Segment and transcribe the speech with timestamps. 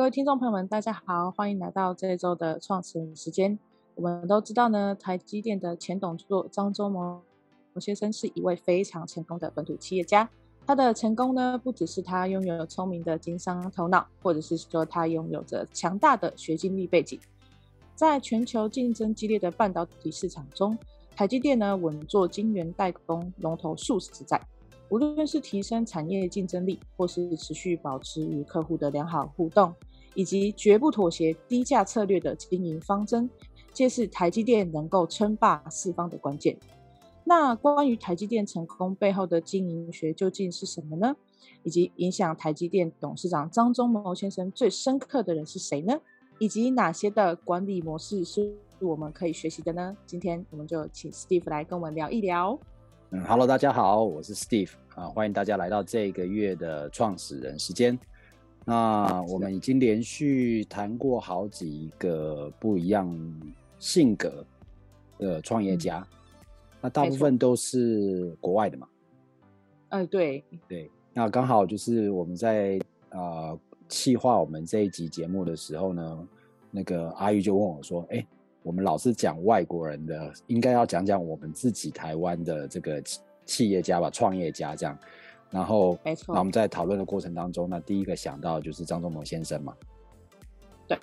[0.00, 3.58] 各位听众朋友们，大家好，欢迎来到这一周的创始人时间。
[3.94, 7.20] 我们都知道呢，台积电的前董座张忠谋
[7.78, 10.26] 先生是一位非常成功的本土企业家。
[10.66, 17.20] 他的成功呢，不只是他拥有聪明的经商头脑，或者是说他拥有着强大的学经历背景。
[17.94, 20.78] 在全球竞争激烈的半导体市场中，
[21.14, 24.40] 台积电呢稳坐晶圆代工龙头数十载。
[24.88, 29.72] 无论是提升产业竞争力，或是持续保持与客户的良好互动，
[30.20, 33.30] 以及绝不妥协低价策略的经营方针，
[33.72, 36.54] 皆是台积电能够称霸四方的关键。
[37.24, 41.16] 那关于台积电成功背后的经营学究竟是什么呢？
[41.62, 45.98] 以及影响台积电董事长张忠谋先生最深刻的人是谁呢？
[46.38, 49.96] 以及哪些的管理模式是我们可以学习的呢？
[50.04, 52.58] 今天我们就请 Steve 来跟我们聊一聊。
[53.12, 57.98] 嗯，Hello，大家好，我是 Steve 啊，欢迎大家来到这个月的创始人时间。
[58.64, 63.08] 那我们已经连续谈过好几个不一样
[63.78, 64.44] 性格
[65.18, 66.16] 的创业家，嗯、
[66.82, 68.88] 那大部分都是国外的嘛？
[69.90, 70.90] 嗯，对对。
[71.12, 72.78] 那刚好就是我们在
[73.10, 76.28] 呃企划我们这一集节目的时候呢，
[76.70, 78.26] 那个阿玉就问我说：“哎。”
[78.62, 83.02] 我们老是讲外国人的，应该要讲讲我们自己台湾的这个
[83.46, 84.98] 企业家吧，创业家这样。
[85.50, 86.34] 然后，没错。
[86.34, 89.74] 那我们在讨论的过程当中，那第一个想到就是张忠谋先生嘛。
[90.86, 90.98] 对。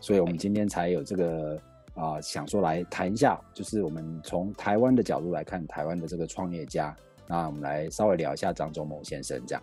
[0.00, 1.56] 所以我们今天才有这个
[1.94, 6.94] 啊、呃，想说来谈一下，就是我们从台湾的角度来看台湾的这个创业家。
[7.26, 9.62] 那我们来稍微聊一下张忠谋先生这样。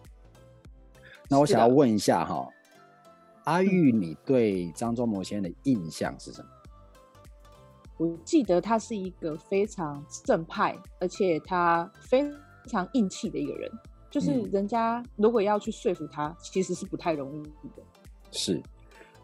[1.29, 2.49] 那我想要问一下哈，
[3.45, 6.49] 阿玉，你对张忠谋先生的印象是什么？
[7.97, 12.29] 我记得他是一个非常正派，而且他非
[12.65, 13.71] 常硬气的一个人。
[14.13, 17.81] 就是人家如果要去说服他，其实是不太容易的。
[18.31, 18.57] 是，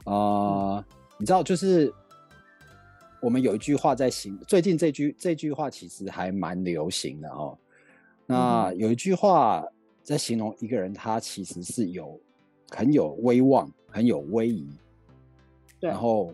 [0.03, 0.85] 啊、呃，
[1.19, 1.93] 你知道，就是
[3.21, 7.55] 我们有一句话在行，最近这句这句话其实还蛮流行的哦。
[8.25, 9.63] 那有一句话
[10.01, 12.19] 在形容一个人，他其实是有
[12.71, 14.67] 很有威望，很有威仪，
[15.79, 16.33] 然后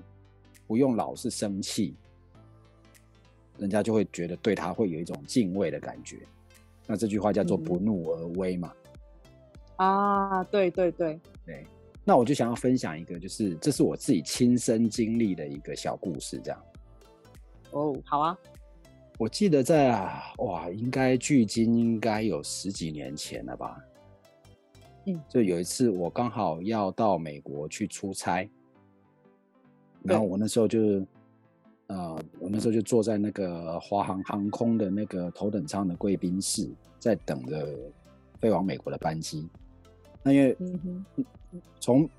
[0.65, 1.93] 不用老是生气。
[3.57, 6.19] 人家就会觉得对他会有一种敬畏的感觉，
[6.87, 8.73] 那这句话叫做“不怒而威”嘛。
[9.77, 11.65] 啊，对对对对。
[12.03, 16.61] 那我就想要分享一个，就是这是我自己亲身经历的一个小故事，这样。
[17.71, 18.37] 哦，好啊。
[19.17, 23.77] 我记得在啊，哇，应该距今应该有十几年前了吧。
[25.05, 25.19] 嗯。
[25.27, 28.47] 就有一次，我刚好要到美国去出差，
[30.03, 31.05] 然后我那时候就是。
[31.87, 36.69] 呃，我那时候就坐在那个华航航空的那个头等舱的贵宾室，
[36.99, 37.77] 在等着
[38.39, 39.47] 飞往美国的班机。
[40.23, 40.57] 那因为
[41.79, 42.09] 从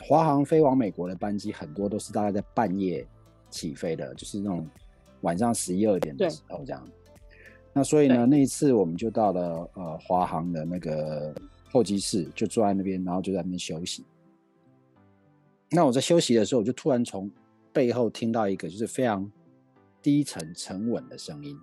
[0.00, 3.06] 华航飞往美国的班机很多都是大概在半夜
[3.50, 4.64] 起飞的，就是那种
[5.22, 6.86] 晚上十一二点的时候这样。
[7.72, 11.34] 那所以呢，那一次我们就到了呃华航的那个
[11.70, 14.04] 候机室，就坐在那边，然后就在那边休息。
[15.68, 17.30] 那我在休息的时候，我就突然从
[17.76, 19.30] 背后听到一个就是非常
[20.00, 21.60] 低沉沉稳的声音，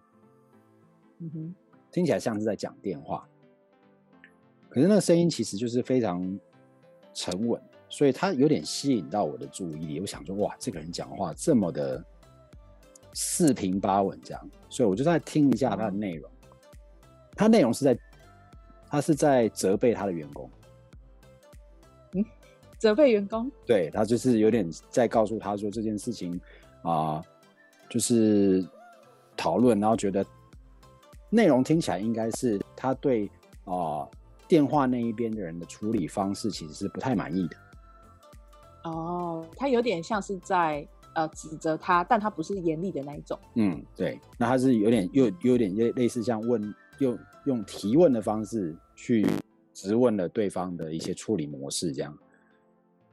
[1.17, 1.55] 嗯哼，
[1.91, 3.27] 听起来像是在讲电话，
[4.69, 6.39] 可是那个声音其实就是非常
[7.15, 7.59] 沉稳，
[7.89, 9.99] 所以他有点吸引到我的注意力。
[9.99, 12.05] 我想说，哇，这个人讲话这么的
[13.15, 16.31] 四平八稳，这样，所以我就在听一下他的内容。
[17.35, 17.97] 他内容是在，
[18.87, 20.47] 他是在责备他的员工。
[22.83, 26.33] 责备员工，对，他就是有点在告诉他说这件事情
[26.81, 27.25] 啊、呃，
[27.89, 28.61] 就是
[29.37, 30.25] 讨论，然后觉得
[31.29, 33.25] 内容听起来应该是他对
[33.63, 34.11] 啊、呃、
[34.49, 37.55] 电话那一边的人的处理方式其实是不太满意的。
[38.83, 40.85] 哦，他有点像是在
[41.15, 43.39] 呃指责他，但他不是严厉的那一种。
[43.53, 49.25] 嗯，对，那他是有点又有点类似像问用用提问的方式去
[49.73, 52.13] 质问了对方的一些处理模式这样。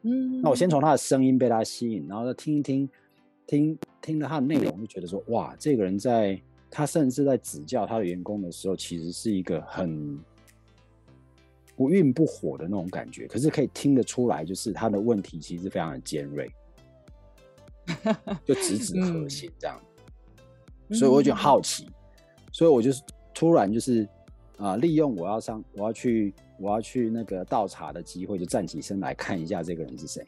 [0.02, 2.88] 嗯，那我先从他的声音被他吸引，然后再听一听，
[3.46, 10.18] 听听了他的内容，就觉得说，哇，这个人在他甚至在指教他的员工的时候，其实是一个很
[11.76, 16.50] 不愠不火的那种感觉，可是可以听得出来，就是他的问题其实非常的尖锐，
[18.46, 19.78] 就直指核心这样，
[20.92, 21.86] 所以我就好奇，
[22.52, 23.02] 所以我就是
[23.34, 24.04] 突然就是
[24.56, 26.32] 啊、呃，利用我要上，我要去。
[26.60, 30.24] 我要去那个倒茶的机会，就站起身来看一下这个人是谁。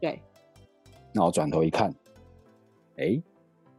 [0.00, 0.22] 对，
[1.12, 1.92] 那我转头一看，
[2.98, 3.20] 哎，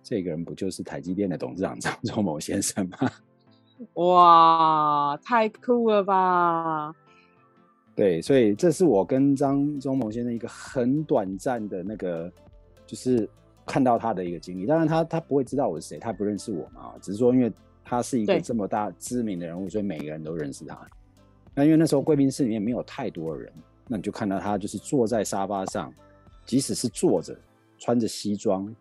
[0.04, 2.98] 这个人不就是台积电的董事长张忠谋先生吗？
[3.96, 6.94] 哇，太酷了吧！
[7.96, 12.30] 对，所以这是我跟张忠谋先生一个很短暂的那个，
[12.86, 13.30] 就是
[13.66, 14.66] 看到他的一个经历。
[14.66, 17.50] 当然他，他他不会知道我是谁，他不认识我嘛，只是说因为
[17.86, 20.78] 他是一个这么大知名的人物，所以每个人都认识他。
[21.60, 23.52] 那因为那时候贵宾室里面没有太多人，
[23.86, 25.94] 那你就看到他就是坐在沙发上，
[26.46, 27.38] 即使是坐着，
[27.78, 28.74] 穿着西装，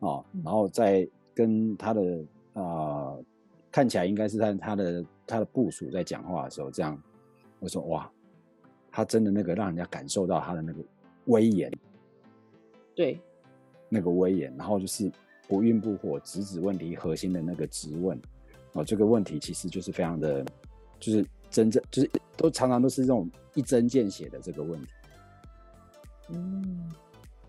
[0.00, 2.02] 哦，然后在跟他的
[2.52, 3.24] 啊、呃，
[3.72, 7.02] 看起来应该是在他的他的部署在讲话的时候，这样
[7.60, 8.10] 我说哇。
[8.92, 10.82] 他真的那个让人家感受到他的那个
[11.26, 11.70] 威严，
[12.94, 13.20] 对，
[13.90, 15.12] 那个威严，然后就是
[15.46, 18.18] 不愠不火，直指问题核心的那个质问，
[18.72, 20.42] 哦，这个问题其实就是非常的，
[20.98, 21.26] 就是
[21.56, 24.88] 真正就是都常常都是这种一针见血的这个问题。
[26.28, 26.92] 嗯，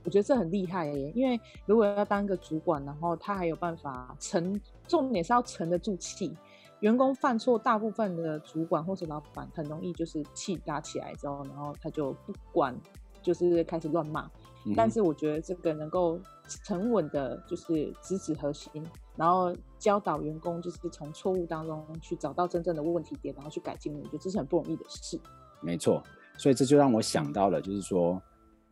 [0.05, 6.33] 我觉得这很厉害耶，因为如果要当一个主管，然后他还有办法沉，重点是要沉得住气。
[6.79, 12.73] 员工犯错，大部分的主管或者老板很容易就是气打起来之后，然后他就不管，
[13.21, 14.31] 就是开始乱骂。
[14.65, 16.17] 嗯、但是我觉得这个能够
[16.63, 18.71] 沉稳的，就是直指核心，
[19.17, 23.93] 然后教导员工，就是从错误当中去找到真正的问题点，然后去改进。
[23.93, 25.19] 我觉得这是很不容易的事。
[25.61, 26.03] 没错，
[26.37, 28.21] 所以这就让我想到了，就是说，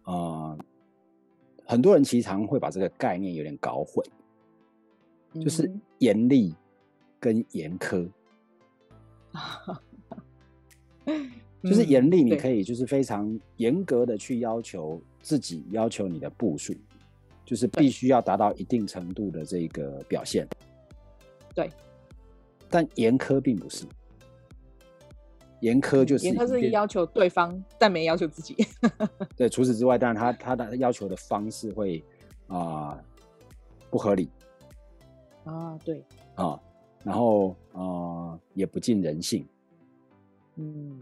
[0.04, 0.58] 呃，
[1.66, 4.06] 很多人其实常会把这个概念有点搞混，
[5.44, 6.56] 就是严厉。
[7.18, 8.08] 跟严苛，
[11.64, 16.72] 就是严厉，你可以就是非常严格的去要求自己，要求你的部属，
[17.46, 20.48] 就是必须要达到一定程度的这个表现。
[21.54, 21.70] 对，
[22.70, 23.86] 但严苛并不是，
[25.62, 28.56] 严苛就是严苛是要求对方，但没要求自己。
[29.38, 32.04] 对，除此之外，当然他他的要求的方式会
[32.48, 33.04] 啊、呃、
[33.90, 34.30] 不合理
[35.46, 36.04] 啊，对
[36.34, 36.60] 啊。
[37.04, 39.48] 然后呃，也不近人性。
[40.56, 41.00] 嗯，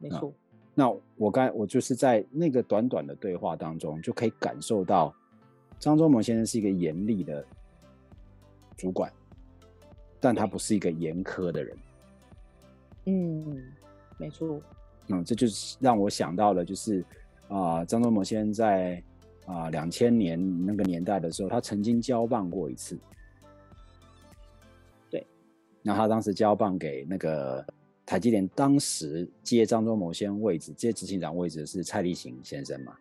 [0.00, 0.32] 没错。
[0.74, 5.14] 那我刚才我就是在那个短短的对话当中，就可以感受到
[5.78, 7.44] 张忠谋先生是一个严厉的
[8.76, 9.12] 主管，
[10.18, 11.78] 但他不是一个严苛的人。
[13.06, 13.62] 嗯，
[14.18, 14.60] 没错。
[15.08, 17.04] 嗯，这就是让我想到了，就是
[17.48, 19.00] 啊，张忠谋先生在
[19.44, 22.98] 啊两千年那个年代的时候，他曾经交棒过一次。
[25.08, 25.24] 对
[25.82, 27.64] 那他当时交棒给那个
[28.04, 32.96] 台积电，当时接张忠谋先生位置，接执行长位置的是蔡立行先生嘛？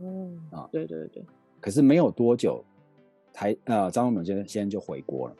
[0.00, 1.24] 哦，啊，对对对。
[1.60, 2.64] 可是没有多久，
[3.32, 5.36] 台呃张忠谋先生就回国了。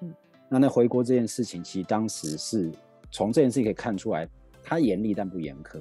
[0.00, 0.14] 嗯，
[0.48, 2.70] 那那回国这件事情，其实当时是
[3.10, 4.28] 从这件事情可以看出来，
[4.62, 5.78] 他严厉但不严苛，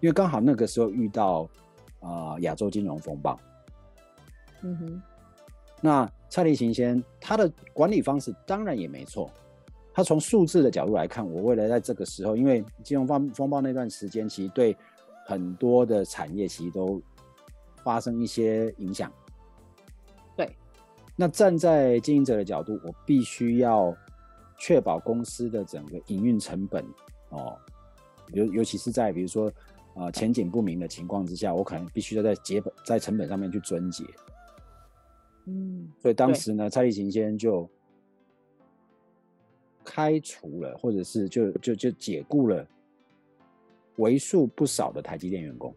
[0.00, 1.48] 因为刚好那个时候遇到
[2.00, 3.38] 啊亚洲金融风暴。
[4.62, 5.02] 嗯哼。
[5.80, 9.28] 那蔡立行先生他的管理方式当然也没错，
[9.92, 14.76] 他从数字的角度来看，我为了在这个时候，因为金融风风暴那段时间，其实对
[15.32, 17.00] 很多的产业其实都
[17.82, 19.10] 发生一些影响。
[20.36, 20.54] 对，
[21.16, 23.96] 那站在经营者的角度，我必须要
[24.58, 26.84] 确保公司的整个营运成本
[27.30, 27.56] 哦，
[28.32, 29.48] 尤尤其是在比如说
[29.94, 34.04] 啊、呃、前景不明的情况之下，我可能必须要在结本在成本上面去遵节。
[35.46, 37.68] 嗯，所以当时呢，蔡立行先生就
[39.82, 42.64] 开除了，或者是就就就解雇了
[43.96, 45.74] 为数不少的台积电员工。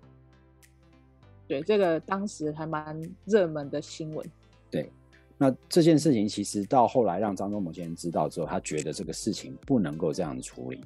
[1.47, 4.27] 对，这个当时还蛮热门的新闻。
[4.71, 4.91] 对，
[5.37, 10.81] 那这件事情其实到后来让张忠谋先生知道之后，他觉得这个事情不能够这样处理，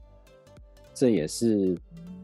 [0.94, 1.76] 这也是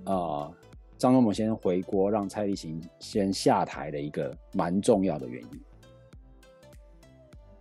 [0.03, 0.53] 啊、呃、
[0.97, 5.61] 张忠谋先生回国让蔡立行先下台的一个蛮重要的原因。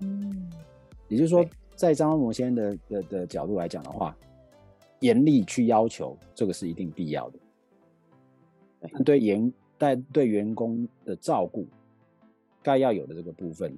[0.00, 0.50] 嗯，
[1.06, 1.46] 也就是说，
[1.76, 4.16] 在张忠谋先生的的的角度来讲的话，
[5.00, 7.38] 严厉去要求这个是一定必要的。
[9.04, 11.66] 对员在对员工的照顾，
[12.62, 13.76] 该要有的这个部分，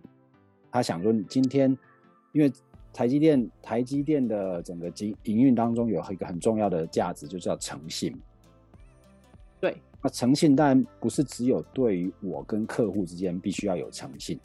[0.70, 1.76] 他想说，今天
[2.32, 2.52] 因为
[2.92, 8.16] 台积电台积电的整个经营运当中有一个很重要的价值，就叫诚信。
[9.61, 14.38] 对，那诚信当然不是只有对于我跟客户之间必须要有诚信。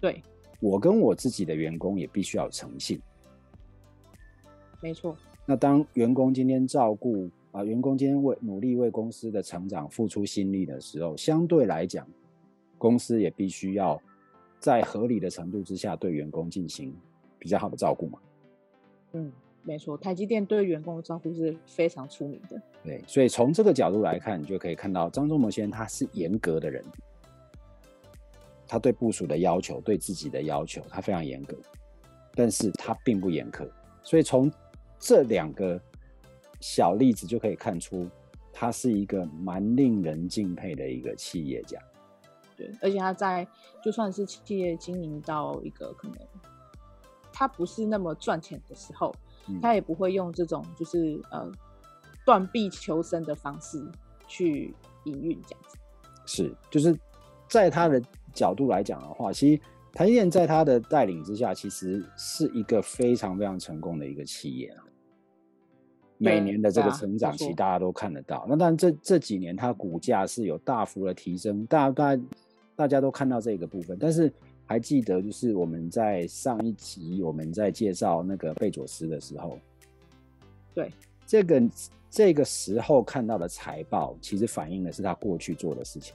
[0.00, 0.22] 对，
[0.60, 3.00] 我跟我自己的员工也必须要有诚信。
[4.80, 5.16] 没错。
[5.44, 12.06] 那当员工今天照顾啊，员工今天为努力为公司的成长付出心力的时候，相对来讲，
[12.78, 14.00] 公司也必须要
[14.58, 16.94] 在合理的程度之下对员工进行
[17.38, 18.18] 比较好的照顾嘛。
[19.12, 22.60] 嗯，没错，台积电对员工的照顾是非常出名的。
[22.84, 26.84] 对，所以从这个角度来看，你就可以看到张忠谋先生他是严格的人。
[28.68, 31.56] 他对部署的要求，对自己的要求，他非常严格，
[32.34, 33.64] 但是他并不严苛。
[34.02, 34.50] 所以从
[34.98, 35.80] 这两个
[36.60, 38.08] 小例子就可以看出，
[38.52, 41.78] 他是一个蛮令人敬佩的一个企业家。
[42.56, 43.46] 对，而且他在
[43.84, 46.18] 就算是企业经营到一个可能
[47.30, 49.14] 他不是那么赚钱的时候，
[49.46, 51.52] 嗯、他也不会用这种就是呃
[52.24, 53.86] 断臂求生的方式
[54.26, 54.74] 去
[55.04, 55.76] 营运这样子。
[56.24, 56.98] 是，就是
[57.46, 59.62] 在他的角度来讲的话，其实
[59.92, 64.84] 台积电在他的带领之下，其实是一个非常非常成功的一个企业啊。
[66.18, 68.38] 每年的这个成长期，大家都看得到。
[68.38, 72.18] 啊、那当然，这这几年它股价是有大幅的提升，大大
[72.74, 73.98] 大家都看到这个部分。
[74.00, 74.32] 但是
[74.64, 79.58] 还记得，就是我们在上一集我们在介绍那个贝佐斯的时候，
[80.74, 80.90] 对
[81.26, 81.62] 这个
[82.08, 86.14] 这个时候看到的财报，其实反映的是他过去做的事情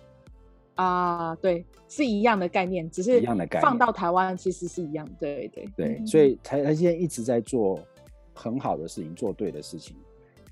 [0.76, 7.80] 啊，对，是一样的概念，只是一样的概念放到台湾其实是一样，对对对，所以台台现在一直在做。
[8.34, 9.96] 很好的事情，做对的事情，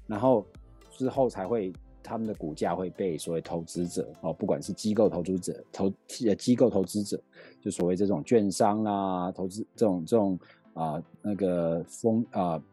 [0.08, 0.46] 然后
[0.92, 1.72] 之后才会
[2.02, 5.92] 他们的股价会被所谓投资者哦，不管是机构投资者、投
[6.26, 7.22] 呃机构投资者，
[7.62, 10.40] 就所谓这种券商啦、投资这种这种
[10.74, 12.64] 啊、呃、那个风啊、呃、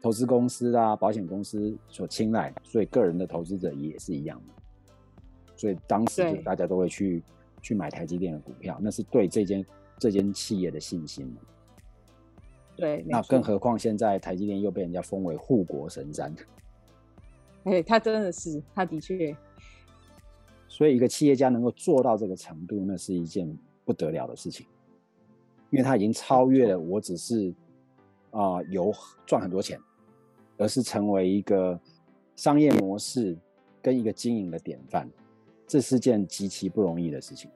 [0.00, 4.54] 投资公司啊、保险公司所青睐，所以个人的投资者也是一样的。
[5.56, 7.22] 所以当时就大家都会去
[7.60, 9.64] 去买台积电的股票，那是对这间
[9.98, 11.32] 这间企业的信心。
[12.82, 16.34] 对，那更何况现在台积电又被人家封为护国神山。
[17.62, 19.36] 哎、欸，他真的是，他的确。
[20.66, 24.66] 所以一个企业家能够做到这个程度，那是一件不得了的事情，
[25.70, 27.54] 因为他已经超越了我只是
[28.32, 28.92] 啊、呃、有
[29.24, 29.78] 赚很多钱，
[30.58, 31.78] 而是成为一个
[32.34, 33.38] 商业模式
[33.80, 35.08] 跟一个经营的典范，
[35.68, 37.48] 这是件极其不容易的事情。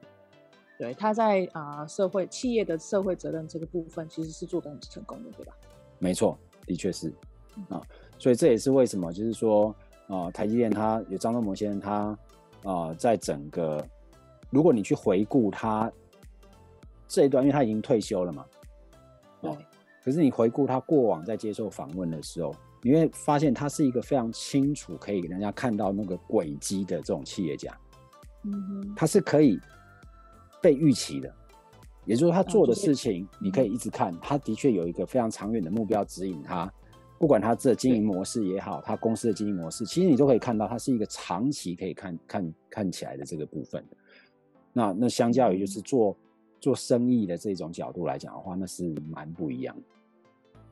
[0.77, 5.53] 对，他在啊、呃、社会企业的社会责任这个部分，其实是做得很成功的，对吧？
[5.97, 7.11] 没错，的确是
[7.69, 7.81] 啊，
[8.19, 9.69] 所以这也是为什么，就是说
[10.07, 12.17] 啊、呃，台积电他有张忠谋先生他啊、
[12.63, 13.83] 呃，在整个
[14.51, 15.91] 如果你去回顾他
[17.07, 18.45] 这一段，因为他已经退休了嘛，
[19.41, 19.57] 哦，
[20.03, 22.53] 可是你回顾他过往在接受访问的时候，
[22.83, 27.75] 你会发现他是一个非常清楚可以给人家看到那个轨迹的这种企业家，
[28.43, 29.59] 嗯哼，他是可以。
[30.67, 31.33] 被预期的，
[32.03, 36.69] 也就是说，他做的事情，你可以一直看，他的确有一个非常长远的目标指引他。
[37.17, 43.81] 不管他这经营模式也好，他公司的经营模式，其实你都可以看到，它是一个长期可以看看看起来的这个部分。
[44.73, 46.17] 那那相较于就是做
[46.59, 49.83] 做生意的这种角度来讲的话，那是蛮不一样的。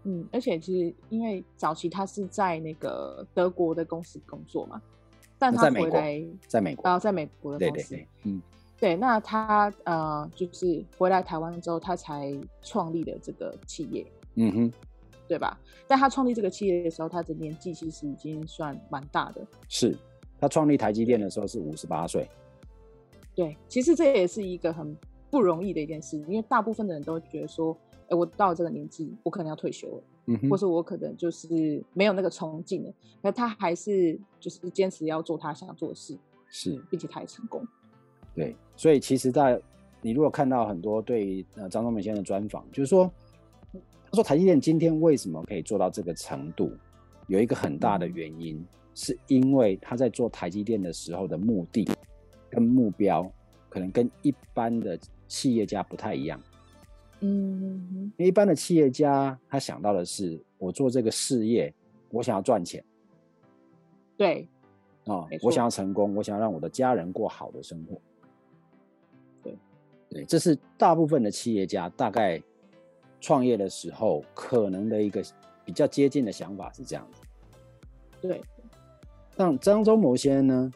[0.03, 4.81] 嗯，而且其实因为早期他是在那个德国的公司工作嘛，
[5.39, 8.41] 但他回来在美国啊，在美国的公司，对对对，嗯。
[8.79, 14.05] 对，那他呃，就是回来台湾之后，他才创立了这个企业，
[14.35, 14.73] 嗯哼，
[15.27, 15.57] 对吧？
[15.87, 19.41] 但他创立这个企业的时候，他的年纪其实已经算蛮大的。
[19.69, 19.97] 是，
[20.39, 22.27] 他创立台积电的时候是五十八岁。
[23.33, 24.95] 对，其实这也是一个很
[25.31, 27.75] 不容易的一件事，因为大部分的人都觉得说，
[28.09, 36.17] 哎，我到了这个年纪，我可能要退休了，嗯哼，或是我可能就是没有那个冲劲了，那他还是就是坚持要做他想做的事，
[36.49, 37.65] 是，并且他也成功。
[38.35, 39.59] 对，所以其实，在
[40.01, 43.09] 你如果看到很多对呃张忠谋先生的专访，就是说，
[43.71, 46.71] 他说台积电今天为什么可以做到这个程度，
[47.27, 48.63] 有一个很大的原因，
[48.93, 51.87] 是因为他在做台积电的时候的目的
[52.49, 53.27] 跟目标，
[53.69, 56.39] 可能跟一般的企业家不太一样。
[57.21, 61.73] 嗯，因为一般的企业家他想到的是，我做这个事业，
[62.11, 62.83] 我想要赚钱。
[64.17, 64.47] 对，
[65.05, 67.99] 啊，我想要成功，我想要让我的家人过好的生活。
[70.15, 72.41] 对，这是大部分的企业家大概
[73.19, 75.21] 创业的时候可能的一个
[75.65, 77.21] 比较接近的想法是这样子。
[78.21, 78.41] 对，
[79.35, 80.71] 但张忠谋先生呢，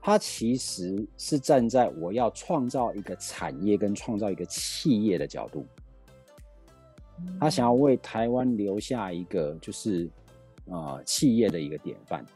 [0.00, 5.64] 他其实是站在我要创造一个产业跟创造一个企业的角度，
[7.38, 10.10] 他想要为台湾留下一个就是
[10.68, 12.26] 啊、呃、企业的一个典范。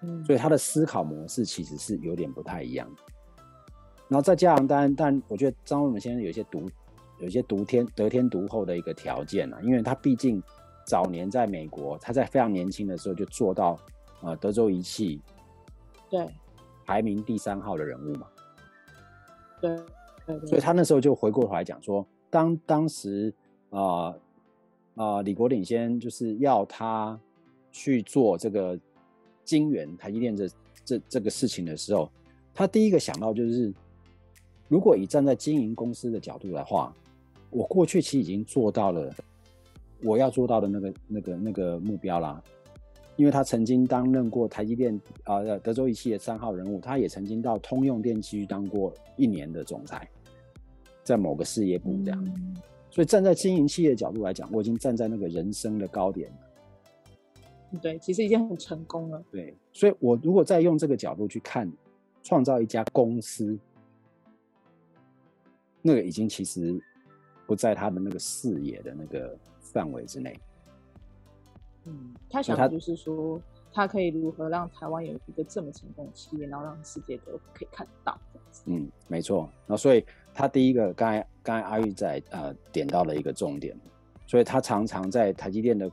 [0.00, 3.02] 嗯，所以他的思考模式其实是有点不太一样的。
[4.10, 6.68] 然后再加上，但但我觉得张忠谋先生有一些独，
[7.20, 10.42] 有一些独天得天独厚的一个条件啊，因为他毕竟
[10.84, 13.78] 早年在美国，他在非常年轻的时候就做到
[14.22, 15.20] 呃德州仪器
[16.10, 16.26] 对
[16.84, 18.26] 排名第三号的人物嘛，
[19.60, 19.76] 对，
[20.26, 23.32] 对，对，所以他那时候就回过头来讲说，当当时
[23.70, 24.14] 啊啊、
[24.94, 27.16] 呃呃、李国鼎先就是要他
[27.70, 28.76] 去做这个
[29.44, 30.48] 金圆台积电这
[30.84, 32.10] 这这个事情的时候，
[32.52, 33.72] 他第一个想到就是。
[34.70, 36.94] 如果以站在经营公司的角度的话，
[37.50, 39.12] 我过去其实已经做到了
[40.04, 42.40] 我要做到的那个、那个、那个目标啦。
[43.16, 50.08] 因为他曾经担任过台积电啊、呃、德州仪器的三号人物，他也曾经到通用电器当过一年的总裁，
[51.02, 52.24] 在某个事业部这样。
[52.24, 52.56] 嗯、
[52.90, 57.78] 所以站在经营企业的角度来讲，我已经站在那个人生的高点了。
[57.82, 59.22] 对，其实已经很成功了。
[59.32, 61.70] 对，所以我如果再用这个角度去看，
[62.22, 63.58] 创造一家公司，
[65.82, 66.80] 那个已经其实
[67.46, 70.38] 不在他的那个视野的那个范围之内。
[71.84, 73.40] 嗯，他想的就是说，
[73.72, 78.18] 他可以如何让台湾有一个这么成功的企业，然后让世界都可以看到。
[78.66, 79.50] 嗯，没错。
[79.66, 83.74] 那所以他第一个，刚才刚才阿玉在呃点到了一个重点，
[84.26, 85.90] 所以他常常在台积电的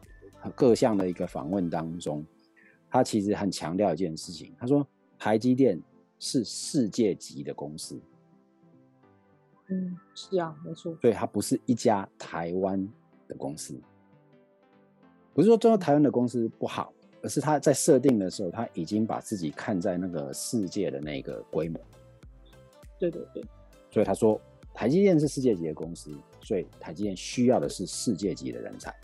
[0.56, 2.26] 各项的一个访问当中，
[2.90, 4.86] 他其实很强调一件事情，他说
[5.18, 5.82] 台积电
[6.20, 7.98] 是世界级的公司。
[9.70, 10.96] 嗯，是啊，没错。
[11.02, 12.88] 所以它不是一家台湾
[13.28, 13.80] 的公司。
[15.34, 21.80] 不是说中国台湾的公司不好，而是他在设定的时候，他已经把自己看在那个世界的那个规模。
[22.98, 23.44] 对对对。
[23.92, 24.42] 所以他说，
[24.74, 28.96] 台积电是世界级的公司，所以台积电需要的是世界级的人才。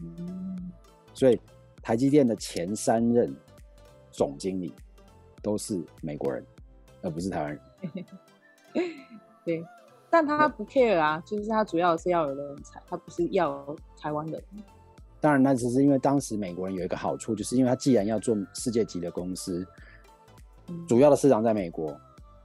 [0.00, 0.72] 嗯。
[1.14, 1.40] 所以
[1.82, 3.34] 台积电的前三任
[4.10, 4.74] 总经理
[5.40, 6.44] 都是美国人，
[7.00, 8.04] 而不是台湾人。
[9.44, 9.64] 对，
[10.08, 14.42] 但他不 care 啊，就是他主要是要有人才，他不是要台湾人。
[15.20, 19.66] 当然，那只是因为当时美国人有一个好处，就是因为他既然要做世界级的公司，
[20.88, 21.96] 主要的市场在美国，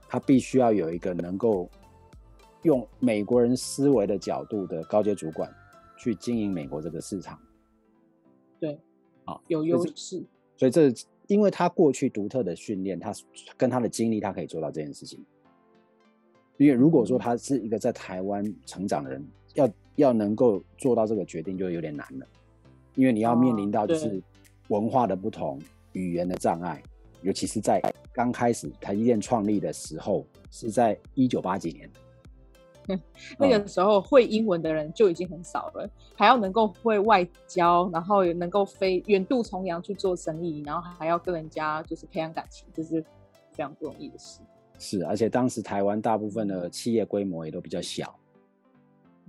[0.08, 1.68] 他必须要有一个能够
[2.62, 5.52] 用美国人思维的角度的高阶主管
[5.98, 7.40] 去经营美国这个市场。
[8.60, 8.80] 对，
[9.26, 10.24] 啊，有优势。
[10.56, 10.94] 所以这
[11.28, 13.12] 因为他过去独特的训练，他
[13.58, 15.24] 跟他的经历，他可以做到这件事情。
[16.58, 22.26] 因为如果说他是一个在台湾成长的人，要要能够做到这个决定，就有点难了。
[22.96, 24.22] 因为你要面临到就是
[24.70, 25.60] 文化的不同、
[25.94, 26.82] 语言的障碍，
[27.22, 31.90] 尤其是在刚开始台积电创立的时候，是在一九八几年。
[33.38, 43.02] 那个时候会英文的人就已经很少了，还要能够会外交，然后也能够飞远渡重洋去做生意，然后还要跟人家就是培养感情，这是
[43.52, 44.40] 非常不容易的事。
[44.80, 48.14] 是，而且当时台湾大部分的企业规模也都比较小。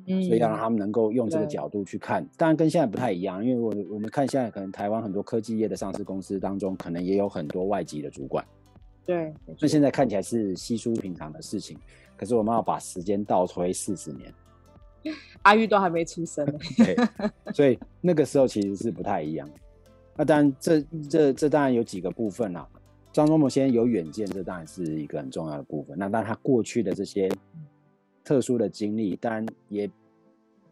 [0.06, 8.42] 嗯所以要让他们能够用这个角度去看，当然跟现在不太一样，因为我我们看现在可能台湾很多科技业的上市公司当中，可能也有很多外籍的主管。
[9.04, 11.76] 对，所以现在看起来是稀疏平常的事情，
[12.16, 14.32] 可是我们要把时间倒推四十年，
[15.42, 16.46] 阿玉都还没出生。
[16.76, 16.96] 对，
[17.52, 19.50] 所以那个时候其实是不太一样。
[20.14, 22.66] 那当然这，这这这当然有几个部分啦。
[23.18, 25.98] 张忠谋先生有远见，这当然是一个很重要的部分。
[25.98, 27.28] 那当然他过去的这些。
[28.24, 29.90] 特殊的经历，当然也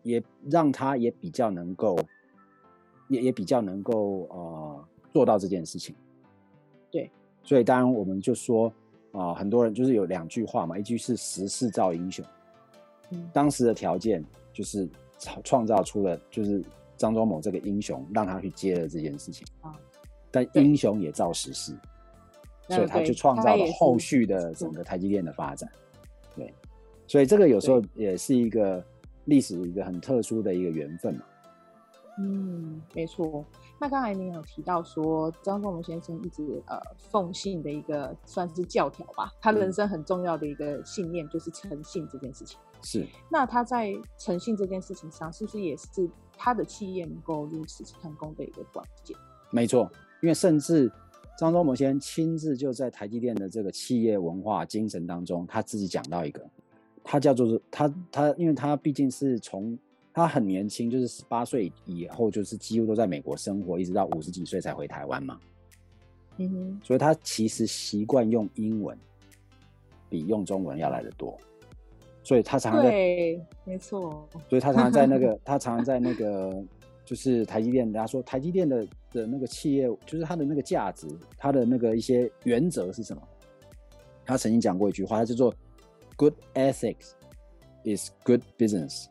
[0.03, 1.99] 也让他也比较能够，
[3.09, 5.97] 也也比较能够呃做到这件事情。
[6.91, 7.11] 对，
[7.43, 8.69] 所以当然我们就说
[9.13, 12.23] 啊、呃，很多人就是有两句话嘛，一句是时势造英雄，
[13.13, 14.87] 嗯，当时的条件就是
[15.43, 16.63] 创造出了就是
[16.99, 19.75] 张忠谋这个英雄，让他去接了这件事情啊。
[20.31, 21.75] 但英雄也造时势，
[22.69, 25.71] 所以他就创造了后续的整个台积电的发展。
[26.35, 26.53] 对。
[27.07, 28.85] 所以这个有时候也是一个
[29.27, 31.23] 历史一个很特殊的一个缘分嘛。
[32.19, 33.45] 嗯，没错。
[33.79, 42.59] 那刚才您有提到说张忠谋先生一直呃奉信的一个算是教条吧，他人生很重要的一个信念就是诚信这件事情。
[42.83, 43.07] 是。
[43.31, 49.15] 那他在诚信这件事情上，是不是也是他的企业能够如此成功的一个关键？
[49.51, 49.91] 没错，
[50.23, 50.91] 因为甚至
[51.37, 56.45] 张忠谋先生亲自就在台积电的这个企业文化精神当中，他自己讲到一个。
[57.05, 59.79] 他叫做他他，因为他毕竟是从
[60.13, 65.39] 他很年轻，就是十八岁以后，就是几乎都在美国生活，一直到五十几岁才回台湾嘛。
[66.39, 68.99] 嗯哼，所以他其实习惯用英文
[70.09, 71.39] 比用中文要来得多，
[72.23, 76.65] 所以他常常在对，没错，所以他常常在那个 他常常在那个
[77.07, 83.23] 就是台积电，人家说台积电的的那个企业，就是它的那个价值，它的那个一些原则是什么？
[84.27, 85.55] 他曾经讲过一句话，他叫做。
[86.19, 87.11] Good ethics
[87.85, 89.05] is good business。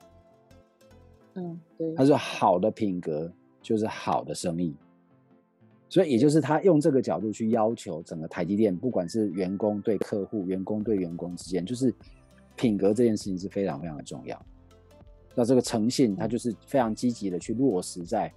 [1.36, 1.94] 嗯，对。
[1.94, 3.32] 他说：“好的品格
[3.62, 4.76] 就是好的生意。”
[5.88, 11.94] 所以，也就是他用这个角度去要求整个台积电，不管是员工对客户、员工对员工之间，就是
[12.56, 14.46] 品格这件事情是非常非常的重要。
[15.36, 18.34] 那这个诚信，他就是非常积极的去落实在，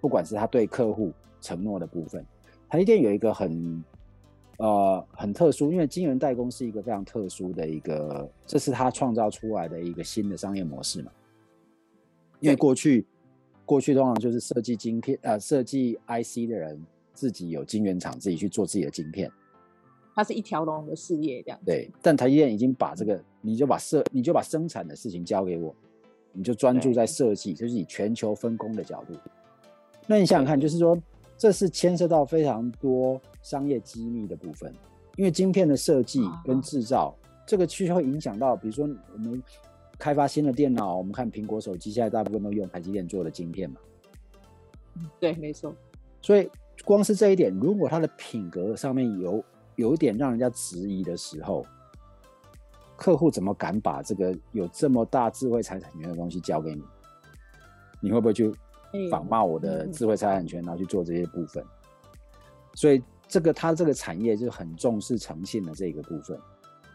[0.00, 2.24] 不管是他对客户承诺的部分。
[2.68, 3.84] 台积电有一个很。
[4.60, 11.12] 呃，很特殊，因为晶圆代工是一个非常特殊的一个，这是他创造出来的一个新的商业模式嘛。
[12.40, 13.06] 因为过去
[13.64, 16.84] 过去通常就是设计晶片，呃，设计 IC 的人
[17.14, 19.30] 自己有晶圆厂，自己去做自己的晶片。
[20.16, 21.60] 它是一条龙的事业，这样。
[21.64, 25.72] 对，但台积电已经把这个，你就把设，你就把生产的事情交给我，
[26.32, 29.14] 你就专注在设计，就是以全球分工的角度。
[30.06, 30.96] 那你想想看，就是说，
[31.36, 34.72] 这是牵涉到非常多商业机密的部分，
[35.16, 39.42] 因为晶片的设计跟制造，啊、这个其实会影响到，比如说我们
[39.98, 43.76] 开发新的电脑，我们看苹果手机，现在大部分都用台积电做的晶片嘛。
[45.20, 45.74] 对，没错。
[46.22, 46.50] 所以
[46.84, 49.44] 光是这一点，如果它的品格上面有
[49.76, 51.64] 有一点让人家质疑的时候，
[52.98, 56.82] 客户怎么敢把这个有这么大智慧财产权的东西交给你？
[58.00, 58.52] 你会不会去
[59.08, 61.64] 仿冒我的智慧财产权，然后去做这些部分？
[62.74, 66.36] 所以这个他这个产业就很重视诚信的这个部分。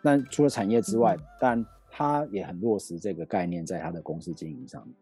[0.01, 4.93] 那除了产业之外，但他也很落实这个概念在他的公司经营上面。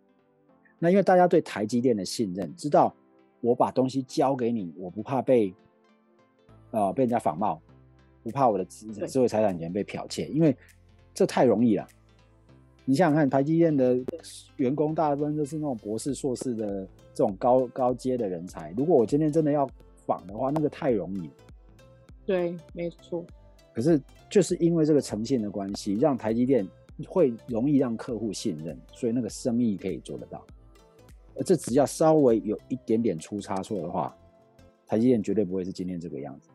[0.78, 2.94] 那因为大家对台积电的信任，知道
[3.40, 5.52] 我把东西交给你，我不怕被
[6.70, 7.60] 呃被人家仿冒。
[8.24, 10.56] 不怕我的智智慧财产权被剽窃，因为
[11.14, 11.88] 这太容易了。
[12.84, 13.98] 你想想看，台积电的
[14.58, 18.74] 员工大部分都是那种博士、硕士的这种高高阶的人才。
[18.76, 19.70] 如果我今天真的要
[20.06, 21.34] 仿的话，那个太容易了。
[22.26, 23.24] 对，没错。
[23.74, 26.68] 可是就是因为这个诚信的关系，让台积电
[27.08, 30.46] 会容易让客户信任，所以那个生意可以做得到。
[31.36, 34.14] 而这只要稍微有一点点出差错的话，
[34.88, 36.50] 台积电绝对不会是今天这个样子。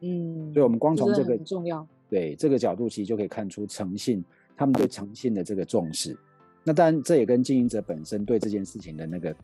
[0.00, 4.22] 嗯，所以我们光从这个很重要，对这个角度，其实就可以看出诚信，
[4.54, 6.14] 他们对诚信的这个重视。
[6.62, 9.34] 那当然，这也跟经营者本身对这件事情的那个，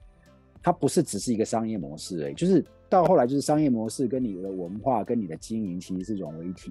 [0.63, 6.71] 它不是只是一个商业模式而已，就是到后来就是商业模式跟你的文化跟你的经营其实是融为一体。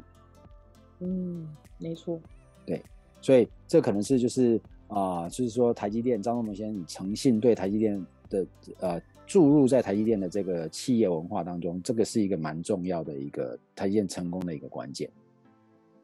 [0.99, 1.47] 嗯，
[1.79, 2.21] 没错。
[2.63, 2.79] 对，
[3.19, 8.45] 所以这可能是就是啊、呃，就是说台积电张忠谋先生以诚信对台积电的
[8.81, 9.01] 呃。
[9.27, 15.12] 注入在台积电的这个企业文化当中，这个是一个蛮重要的一个台积电成功的一个关键。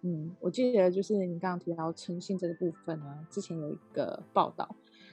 [0.05, 4.67] 嗯，我记得就是你刚刚提到诚信这个部分呢，之前有一个报道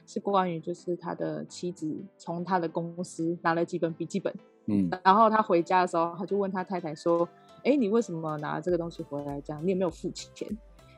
[0.05, 4.33] 是关于就是他的妻子从他的公司拿了几本笔记本，
[4.65, 7.27] 嗯，然后他回家的时候，他就问他太太说
[7.63, 9.39] ：“哎，你为什么拿这个东西回来？
[9.39, 10.47] 这样你有没有付钱？”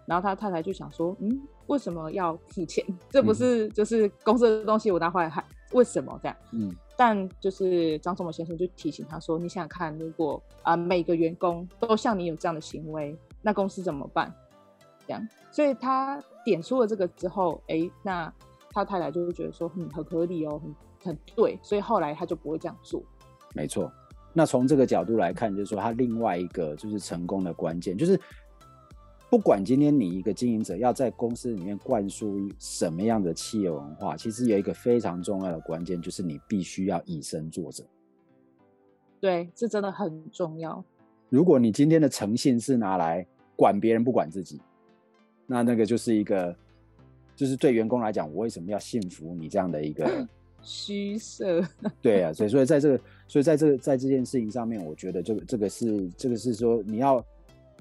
[0.07, 2.83] 然后他太太就想说：“嗯，为什么要付钱？
[3.09, 6.75] 这不是就是公司的东西，我拿回来还为什么这样？”嗯。
[6.95, 14.33] 但就是张忠谋先生就提醒他说：“你想想看，如果啊、呃、每个员工都像你有这样的行为，那公司怎么办？
[15.05, 18.33] 这样，所以他点出了这个之后，哎，那
[18.71, 23.03] 他太太就会觉得说，嗯，很合理哦，很很对，所以后来他就不会这样做。
[23.53, 23.91] 没错，
[24.33, 28.19] 那从这个角度来看，就是说他另外一个就是成功的关键就是。”
[29.29, 37.83] 不管今天你一个经营者要在公司里面灌输什么样的企业文化，其实有一个非常重要的关键，就是你必须要以身作则。
[39.19, 40.85] 对，这真的很重要。
[41.29, 44.61] 如果你今天的诚信是拿来管别人不管自己，
[45.45, 46.55] 那那个就是一个，
[47.35, 50.27] 就是对员工来讲，我为什么要信服你这样的一个
[50.61, 51.63] 虚设？
[52.01, 57.23] 对啊，所以所以在这个，所以在这个在这件事情上面，我觉得这个这个是这个是说你要。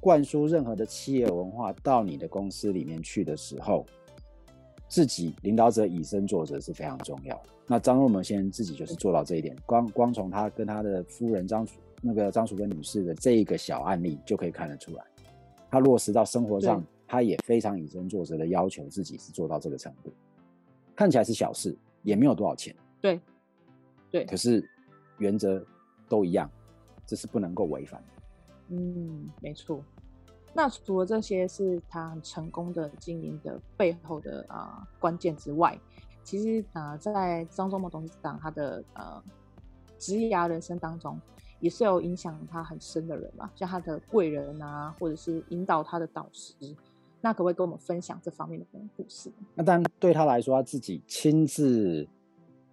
[0.00, 3.86] 灌输任何的企业文化到你的公司里面去的时候，
[4.88, 7.40] 自己领导者以身作则是非常重要。
[7.68, 11.64] 那张若萌先生自己就是做到这一点，光光从他跟他的夫人张
[12.00, 15.04] 那个张淑芬女士的这一个小案例就可以看得出来，
[15.72, 20.12] 他落实到生活上，他也非常以身作则的要求自己是做到这个程度。
[20.94, 23.18] 看起来是小事，也没有多少钱，对，
[24.10, 24.62] 对，可是
[25.16, 25.64] 原则
[26.10, 26.50] 都一样，
[27.06, 28.22] 这是不能够违反的。
[28.68, 29.82] 嗯，没错。
[30.52, 35.78] 那除了这些是他很成功的经营的背后的啊、呃、关键之外，
[36.22, 39.22] 其实啊、呃，在张忠谋董事长他的呃
[39.98, 41.18] 职业人生当中，
[41.62, 46.54] 也是有影响他很深的人嘛，像他的贵人啊，或者是引导他的导师。
[47.24, 49.30] 那可不可以跟我们分享这方面的故事？
[49.54, 52.04] 那当然，对他来说，他自己亲自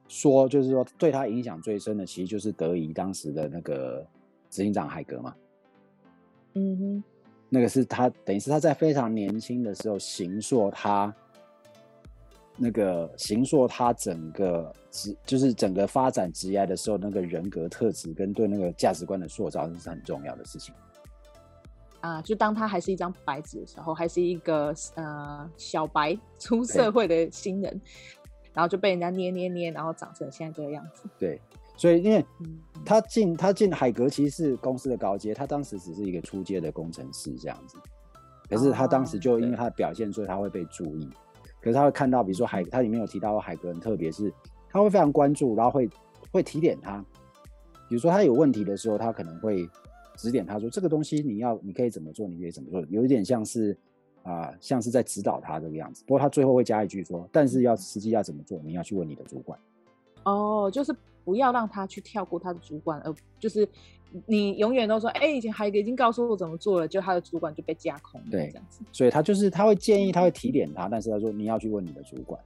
[0.07, 4.03] 说，就是说对他影响最深的，其实就是德仪当时的那个
[4.49, 5.35] 执行长海格嘛。
[6.55, 7.03] 嗯哼，
[7.47, 11.15] 那个是他等于是他在非常年轻的时候形塑他
[12.59, 20.75] 那个邢硕他整个职就是整个发展职业的时候那个人格特质跟对那个价值观的塑造，这是很重要的事情。
[22.01, 27.81] 啊，就当他还是一张白纸的时候，还是一个呃小白出社会的新人，
[28.53, 31.09] 然后就被人家捏捏捏，然后长成现在这个样子。
[31.17, 31.41] 对。
[31.75, 32.25] 所以，因为
[32.85, 37.77] 他进他进海格其实是公司的高阶，他当时只是一个初阶的工程师这样子。
[38.49, 41.09] 可是他当时就因为他的表现，所以他会被注意。
[41.61, 44.31] 可是他会看到，比如说海，他里面有提到海格很特别，是
[44.69, 45.89] 他会非常关注，然后会
[46.31, 47.03] 会提点他。
[47.87, 49.67] 比如说他有问题的时候，他可能会
[50.15, 52.27] 指点他说：“这个东西你要，你可以怎么做？
[52.27, 53.75] 你可以怎么做？”有一点像是
[54.21, 56.03] 啊、像是在指导他这个样子。
[56.05, 59.57] 不过他最后会加一句说：“但是要实际要怎么做，你要去问你的主管。”
[60.25, 60.93] 哦，就是
[61.29, 63.69] 不要让他去跳过他的主管，而就是
[64.25, 68.81] 你永远都说：“哎、欸，以前海哥已经告诉我怎么做了。”就他的主管就被架空了，对，这样子。
[68.91, 72.41] 所以他就是他会建议，他会提点他，但是他说：“你要去问你的主管。”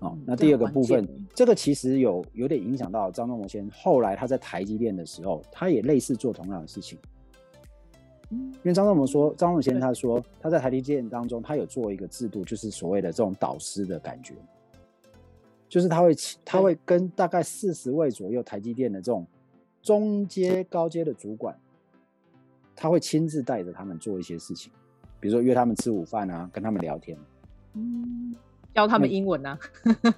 [0.00, 6.98] 哦，那第二个部分，这个其实有有点影响到张忠谋先后来他在台积电的时候，他也类似做同样的事情。
[8.30, 14.34] 因为张忠谋说，张忠谋先他说他在台积电当中，他有做一个制度，就是所谓的这种导师的感觉，
[15.68, 19.26] 就是他会他会跟大概四十位左右台积电的这种
[19.82, 21.58] 中阶、高阶的主管，
[22.74, 24.72] 他会亲自带着他们做一些事情，
[25.20, 27.18] 比如说约他们吃午饭啊，跟他们聊天。
[27.74, 28.34] 嗯。
[28.74, 29.58] 教他们英文呢、啊？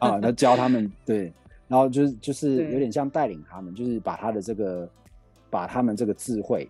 [0.02, 1.32] 啊，那教他们对，
[1.68, 4.90] 然后就是就是有点像带领他们，就是把他的这个，
[5.48, 6.68] 把他们这个智慧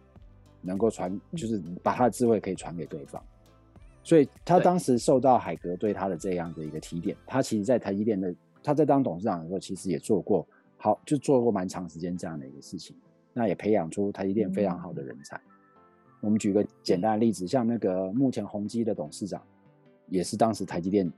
[0.60, 3.24] 能够传，就是把他的智慧可以传给对方。
[4.02, 12.96] 所以他当时受到海格对他的这样的一个提点，他其实，在台积电的他在当董事长的时候，其实也做过好，就做过蛮长时间这样的一个事情。
[13.32, 15.36] 那也培养出台积电非常好的人才。
[15.36, 15.42] 嗯、
[16.22, 19.42] 我们举个简单的例子，像那个目前宏基的董事长，
[20.08, 21.10] 也是当时台积电。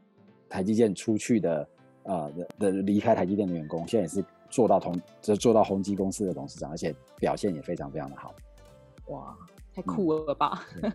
[0.49, 1.63] 台积电出去的，
[2.03, 8.35] 啊、呃、的的离开台积电的员工，现在也是做到同，就做到宏基公司的董事长，而且表现也非常非常的好。
[9.07, 9.39] 哇，
[9.73, 10.67] 太酷了吧！
[10.83, 10.93] 嗯、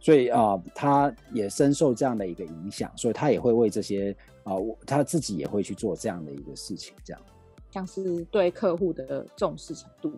[0.00, 7.22] 所以啊、呃，他也深受这样的一个影响，所以他也会为这些啊、呃，他自己也会去做这样的一个事情，这样。
[7.70, 10.12] 像是对客户的重视程度，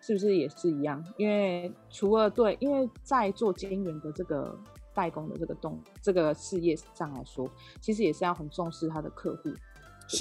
[0.00, 1.02] 是不是也是一样？
[1.16, 4.54] 因为除了对，因为在做晶圆的这个。
[4.94, 7.48] 代工的这个动这个事业上来说，
[7.80, 9.56] 其实也是要很重视他的客户的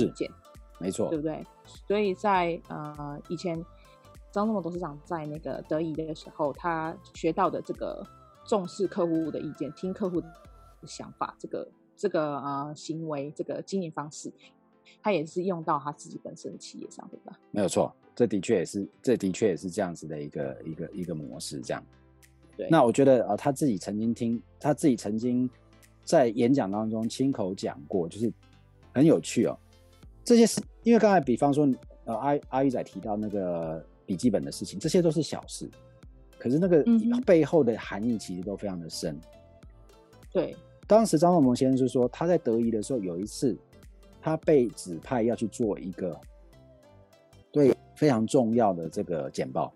[0.05, 0.29] 意见，
[0.77, 1.43] 没错，对不对？
[1.87, 3.55] 所以在呃以前
[4.31, 8.05] 张忠谋董事长在那个德仪的时候，他学到的这个
[8.47, 10.27] 重视客户的意见、听客户的
[10.85, 14.31] 想法，这个这个呃行为、这个经营方式，
[15.03, 17.37] 他也是用到他自己本身的企业上，对吧？
[17.51, 21.83] 没有错，这的确也是，这的确也是这样子的一个一个一个模式，这样。
[22.55, 25.47] 对那我觉得啊、呃，他自己曾经听，他自己曾经
[26.03, 28.33] 在演讲当中亲口讲过，就是
[28.93, 29.55] 很有趣哦。
[30.23, 31.67] 这些事因为刚才，比方说，
[32.05, 35.69] 呃，阿阿玉仔提到那个笔记本的事情，这些都是小事，
[36.37, 36.83] 可是那个
[37.25, 39.19] 背后的含义其实都非常的深。
[40.31, 43.57] 对，当时张忠谋先生就说，他在德仪的时候，有一次
[44.21, 46.19] 他被指派要去做一个
[47.51, 49.73] 对非常重要的这个简报。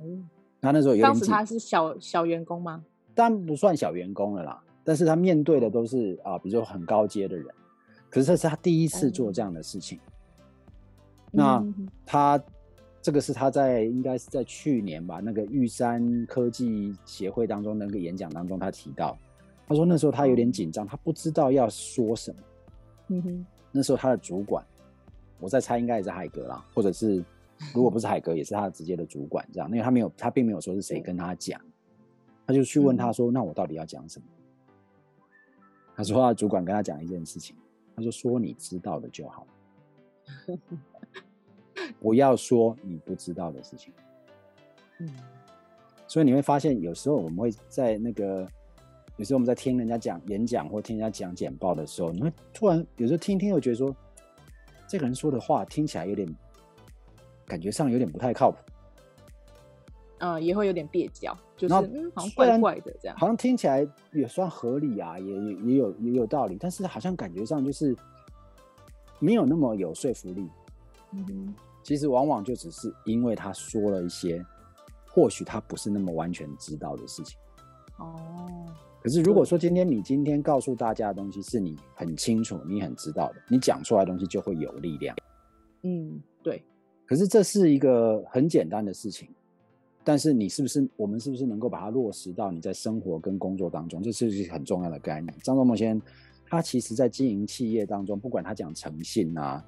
[0.00, 0.28] 嗯。
[0.60, 2.84] 他那时候有点，当时他是小小员工吗？
[3.16, 7.46] 当然不算小员工了啦，但是他面对的都是啊，比如说很高阶的人。
[8.08, 9.98] 可是这是他第一次做这样的事情。
[11.32, 11.64] 嗯、那
[12.06, 12.40] 他
[13.02, 19.18] 这个是他在应该是在去年吧，那个玉山科技协会当中那个演讲当中，他提到，
[19.66, 22.40] 他说那时候他有点紧张，他不知道要说什么。
[23.08, 24.64] 嗯哼，那时候他的主管，
[25.40, 27.22] 我在猜应该也是海格啦，或者是。
[27.72, 31.60] 如果不是海格，也是他的直接的主管，这样，因为他没有，他并没有说是谁跟他讲，
[32.44, 34.26] 他就去问他说：“那我到底要讲什么？”
[35.94, 37.54] 他说：“他的主管跟他讲一件事情，
[37.94, 39.46] 他说说你知道的就好，
[42.00, 43.92] 不要说你不知道的事情。”
[45.00, 45.08] 嗯，
[46.06, 48.46] 所以你会发现，有时候我们会在那个，
[49.16, 53.94] 有时候我们在听人家讲演讲或听人家讲简报的时候，你会突然有时候听听，又觉得说，
[54.86, 56.28] 这个人说的话听起来有点。
[57.44, 58.56] 感觉上有点不太靠谱，
[60.20, 67.94] 嗯，也会有点蹩脚，就是嗯，好像怪怪的这样，好像听起来也算合理啊，也也也有也有道理，但是好像感觉上就是
[69.18, 70.48] 没有那么有说服力。
[71.10, 74.44] 嗯哼，其实往往就只是因为他说了一些，
[75.08, 77.38] 或许他不是那么完全知道的事情。
[77.98, 78.16] 哦，
[79.02, 85.16] 可是如果说今天你今天告诉大家的东西是你很清楚、你很知道的，你讲出来的东西就会有力量。
[85.82, 86.64] 嗯，对。
[87.04, 89.28] 可是这是一个很简单的事情，
[90.02, 94.02] 但是你是不是我们是不是能够把它落实到你在生活跟工作当中？
[94.02, 95.34] 这是一个很重要的概念。
[95.42, 96.02] 张忠谋先生
[96.46, 99.62] 他其实在经营企业当中，不管他讲诚信啊，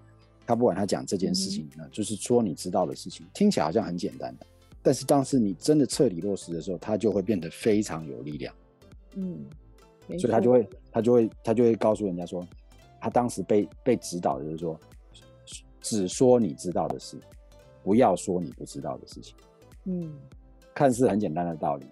[0.46, 4.46] 他不管他讲这件事情呢，嗯、就是说你知道的事情，听起来好像很简单的，
[4.83, 8.54] 但是当时你真的彻底落实的时候，他就会变得非常有力量。
[9.14, 9.44] 嗯，
[10.18, 12.46] 所以他就会他就会他就会告诉人家说，
[13.00, 14.80] 他当时被被指导的就是说，
[15.80, 17.18] 只说你知道的事。
[17.83, 19.37] 不要说你不知道的事情，
[19.85, 20.11] 嗯，
[20.74, 21.85] 看似很简单的道理，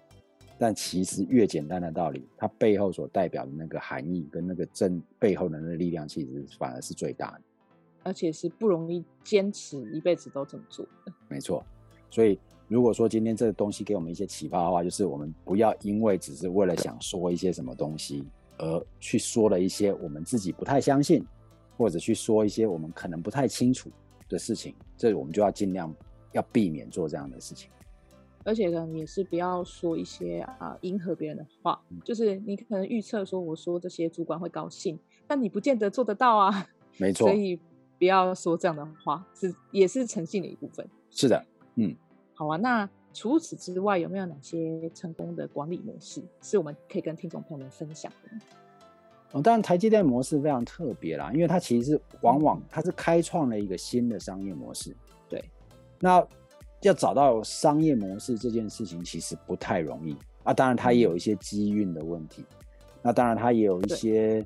[0.57, 7.41] 但其实越简单的道理，它背后所代表的那个含义跟那个真背后的那个力量，其实反而是最大的。
[8.03, 11.13] 而且是不容易坚持一辈子都这么做的。
[11.27, 11.65] 没错，
[12.09, 12.37] 所以
[12.67, 18.23] 如果说今天这个东西给我们一些启发的话，就是我们不要因为只是为了想说一些什么东西，
[18.57, 21.25] 而去说了一些我们自己不太相信，
[21.77, 23.89] 或者去说一些我们可能不太清楚
[24.29, 25.93] 的事情，这我们就要尽量
[26.31, 27.69] 要避免做这样的事情。
[28.45, 36.67] 而且呢，也是不要说一些啊迎合别人的话，嗯、就是你可能预测说我说这些主管会高兴，但你不见得做得到啊。
[36.97, 37.57] 没错，所以
[38.03, 40.85] 不要说这样的话，是也是诚信的一部分。
[41.09, 41.95] 是的，嗯，
[42.33, 42.57] 好啊。
[42.57, 48.29] 那除此之外，有没有哪些成功的管理模式是我们可以跟听众朋友们分享的？
[49.31, 54.95] 哦，当然，台积电模式非常特别啦，因为它其实是往往它是开创了一个新的商业模式。
[55.29, 55.43] 对，
[55.99, 56.25] 那。
[56.81, 62.43] 要找到商业模式这件事情其实不太容易啊，当然它也有一些机运的问题，
[63.01, 64.45] 那当然它也有一些，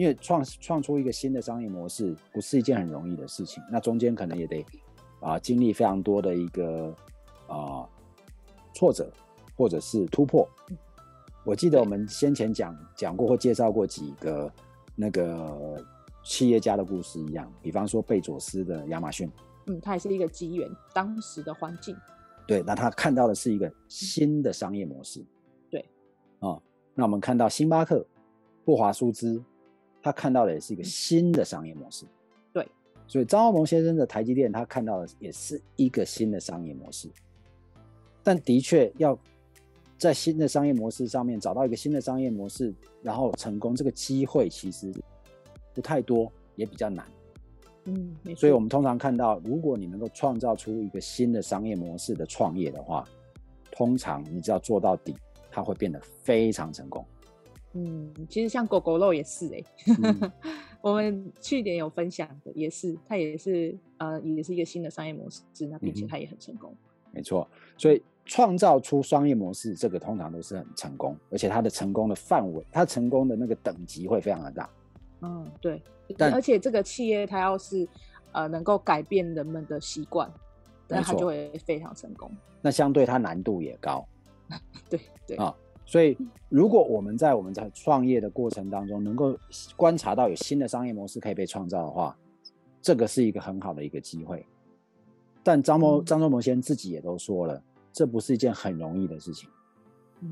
[0.00, 4.64] 因为创创出一个新的商业模式不是一件很容易的事情，那中间可能也得
[5.20, 6.96] 啊经历非常多的一个
[7.46, 7.86] 啊
[8.72, 9.12] 挫折
[9.54, 10.48] 或者是突破。
[11.44, 14.50] 我记得我们先前讲讲过或介绍过几个
[14.96, 15.76] 那个
[16.24, 19.30] 企业家的故事一样，比方说贝佐斯的亚马逊。
[19.66, 21.94] 嗯，他也是一个机缘，当时的环境。
[22.46, 25.22] 对，那他看到的是一个新的商业模式。
[25.68, 25.82] 对，
[26.38, 26.62] 啊、哦，
[26.94, 28.02] 那我们看到星巴克、
[28.64, 29.44] 霍华舒兹，
[30.02, 32.06] 他看到的也是一个新的商业模式。
[32.52, 32.66] 对，
[33.06, 37.08] 所以张忠谋先生的台积电，他看到的也是一个新的商业模式。
[38.22, 39.18] 但的确要
[39.96, 44.92] 在新的商业模式上面找到一个新的商业模式，然后成功，这个机会其实
[45.74, 47.06] 不太多，也比较难。
[47.84, 53.06] 嗯，所以我们通常看到，如果你能够创造出一个新的商业模式的创业的话，
[53.72, 55.16] 通常你只要做到底，
[55.50, 57.04] 它会变得非常成功。
[57.72, 59.64] 嗯，其实像狗狗肉也是哎、欸，
[60.02, 60.32] 嗯、
[60.82, 66.72] 我们去年有分享的也是，它也是呃，也是一个新的商业模式，那并且它也很成功。
[66.72, 74.70] 嗯、没错，所以创造出商业模式，这个通常都是很成功，而且它的成功的范围，它成功的那个等级会非常的大。
[75.22, 75.82] 嗯，对。
[76.18, 77.86] 但而且这个企业它要是
[78.32, 80.28] 呃能够改变人们的习惯，
[80.88, 82.28] 那它就会非常成功。
[82.60, 84.04] 那相对它难度也高。
[84.88, 85.54] 对对啊，
[85.90, 86.16] 所以
[86.48, 89.36] 如果我们在我们在创业的过程当中，能够
[89.74, 92.16] 观察到有新的商业模式可以被创造的话，
[92.80, 94.46] 这个是一个很好的一个机会。
[95.42, 97.60] 但张谋张忠谋先生自己也都说了，
[97.92, 99.48] 这不是一件很容易的事情，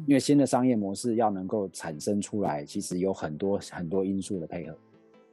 [0.07, 4.77] 因为新的商业模式要能够产生出来，其实有很多很多因素的配合。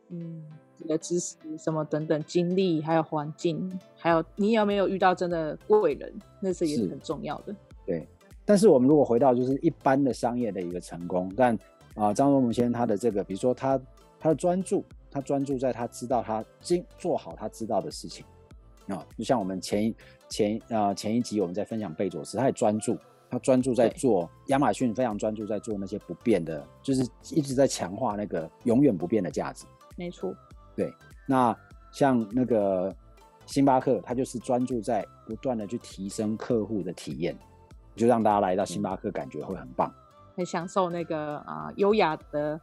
[0.10, 0.44] 嗯，
[0.80, 6.12] 你的知识什么等等，经历还有环境，还有你有没有遇到真的贵人，
[6.42, 7.56] 那是也是很重要的。
[7.86, 8.08] 对，
[8.46, 11.58] 但是我们如果回到就是一般的商业的一个成功，但
[11.96, 13.80] 啊，张忠谋先生他的这个，比如说他
[14.20, 18.26] 他的专注，他专注在他知道他经做好他知道的事情。
[18.88, 19.96] 啊，就像我们前一
[20.30, 22.96] 前啊前一集我们在分享贝佐斯，他也专注，
[23.32, 29.66] 他专注在做亚马逊，非常专注在做那些不变的，就是一直在强化那个永远不变的价值。
[29.96, 30.36] 没错，
[30.76, 30.94] 对，
[31.26, 31.58] 那
[31.92, 32.96] 像那个
[33.48, 37.36] 星巴克，他就是专注在不断的去提升客户的体验，
[37.96, 39.94] 就让大家来到星巴克感觉会很棒，
[40.36, 42.60] 很享受那个啊、呃、优雅的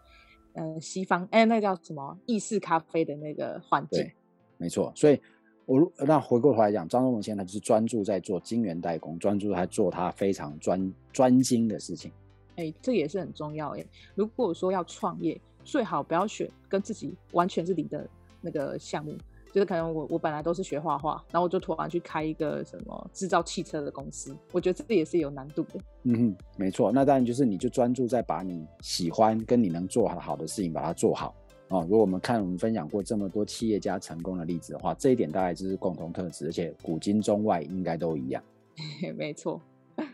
[0.54, 4.02] 呃西方哎那个、叫什么意式咖啡的那个环境。
[4.02, 4.14] 对，
[4.58, 5.20] 没错，所以
[5.66, 12.12] 我那回过头来讲，张忠谋先生他就是专注在做晶圆代工，专注在做他非常专专精的事情。
[12.56, 13.84] 哎，这也是很重要哎。
[14.14, 15.40] 如果说要创业。
[15.64, 18.04] 最好不要选跟自己完全是零的
[18.40, 19.16] 那个项目，
[19.52, 25.80] 就是可能我我本来都是学画画，然后我就突然去开一个什么制造汽车的公司，我觉得这也是有难度的。
[26.04, 26.90] 嗯哼，没错。
[26.90, 31.34] 那当然就是你就专注在把你喜欢跟你能做好的事情把它做好
[31.68, 31.82] 啊。
[31.82, 38.42] 如果我们看我们分享过这么多企业家成功的例子的话，这一点大概就是共同特质，而且古今中外应该都一样。
[39.16, 39.60] 没错。
[39.98, 40.06] 嗯，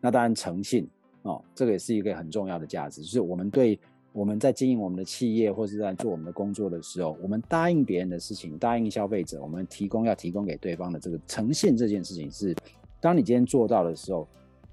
[0.00, 0.88] 那当然诚信
[1.20, 3.78] 哦，这个也是一个很重要的价值，就是我们对。
[4.16, 12.56] 我们在经营我们的企业或是在做我们的工作的时候，我们答应别人的事情，答应消费者，我们提供要提供给对方的这个诚信这件事情是，
[12.98, 14.26] 当你今天做到的时候，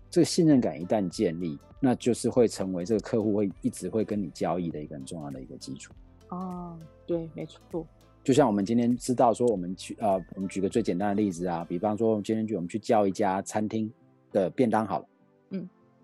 [0.09, 5.91] 这个信任感一旦建立，那就是会成为这个客户会一直会跟你交易的一个很重要的一个基础。
[6.29, 7.85] 哦，对，没错。
[8.23, 13.91] 就像我们今天知道说，我们去呃，我们举个最简单的例子啊，比方说今天去我们去叫一家餐厅
[14.31, 15.05] 的便当好了。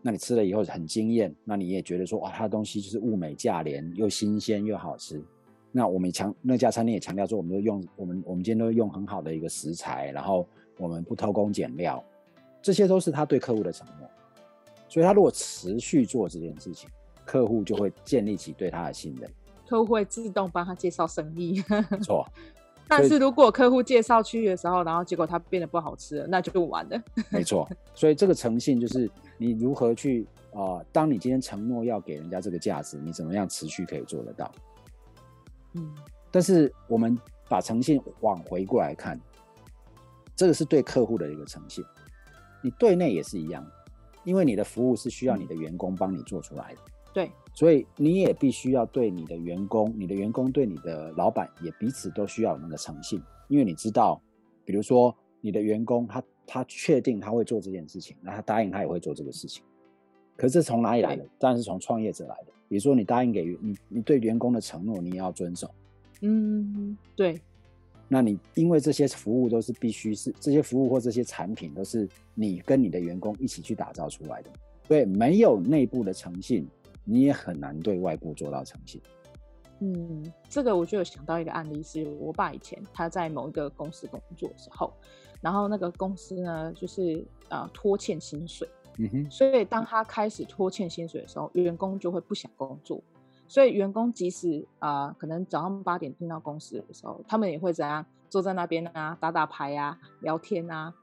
[0.01, 5.21] 那你吃了以后很惊艳，那你也觉得说哇，它的东西就是物美价廉，又新鲜又好吃。
[5.71, 10.47] 那我们强那家餐厅也强调说，我们都用我们我们今天都用很好的一个食材，然后
[10.77, 12.03] 我们不偷工减料，
[12.61, 14.09] 这些都是他对客户的承诺。
[14.87, 16.89] 所以他如果持续做这件事情，
[17.23, 19.29] 客户就会建立起对他的信任，
[19.67, 21.63] 客户会自动帮他介绍生意。
[21.69, 22.25] 没错，
[22.89, 27.01] 但是如果客户介绍去的时候，然后结果它变得不好吃了， 那就完了。
[27.29, 30.85] 没错，所以这个诚信就是你如何去啊、呃？
[30.91, 34.51] 当你今天承诺要给人家这个价值，你怎么样持续可以做得到？
[35.75, 35.93] 嗯，
[36.31, 37.15] 但是我们
[37.47, 39.19] 把诚信往回过来看，
[40.35, 41.85] 这个是对客户的一个诚信，
[42.63, 43.63] 你对内也是一样，
[44.23, 46.79] 因为你的服务是需要你的员工帮你做出来的。
[47.13, 54.21] 对，所以你也必须要对你的员工，你的员工对你的老板也彼此都需要有那个诚信，因为你知道，
[54.63, 59.61] 比如说你的员工他他确定他会做这件事情，那他答应他也会做这个事情，
[60.37, 61.25] 可是这从哪里来的？
[61.37, 62.53] 当然是从创业者来的。
[62.69, 65.69] 比如说你答应给你你对员工的承诺，你也要遵守。
[66.21, 67.41] 嗯，对。
[68.07, 74.49] 那你因为这些服务都是必须是这些服务或这些产品都是你跟你的员工一起去打造出来的，
[74.87, 76.65] 对，没有内部的诚信。
[77.09, 79.01] 你也很难对外部做到诚信。
[79.81, 84.93] 嗯，这个我就有想到一个案例，是我爸以前他在某一个公司工作的时候，
[85.41, 88.67] 然后那个公司呢，就是呃拖欠薪水。
[88.97, 89.31] 嗯哼。
[89.31, 93.01] 所以当他开始拖欠薪水的时候，员工就会不想工作。
[93.47, 100.93] 所以员工即使啊、呃，可能早上八点进到公司的时候，他们也会怎样坐在那边啊，打打牌啊，聊天啊，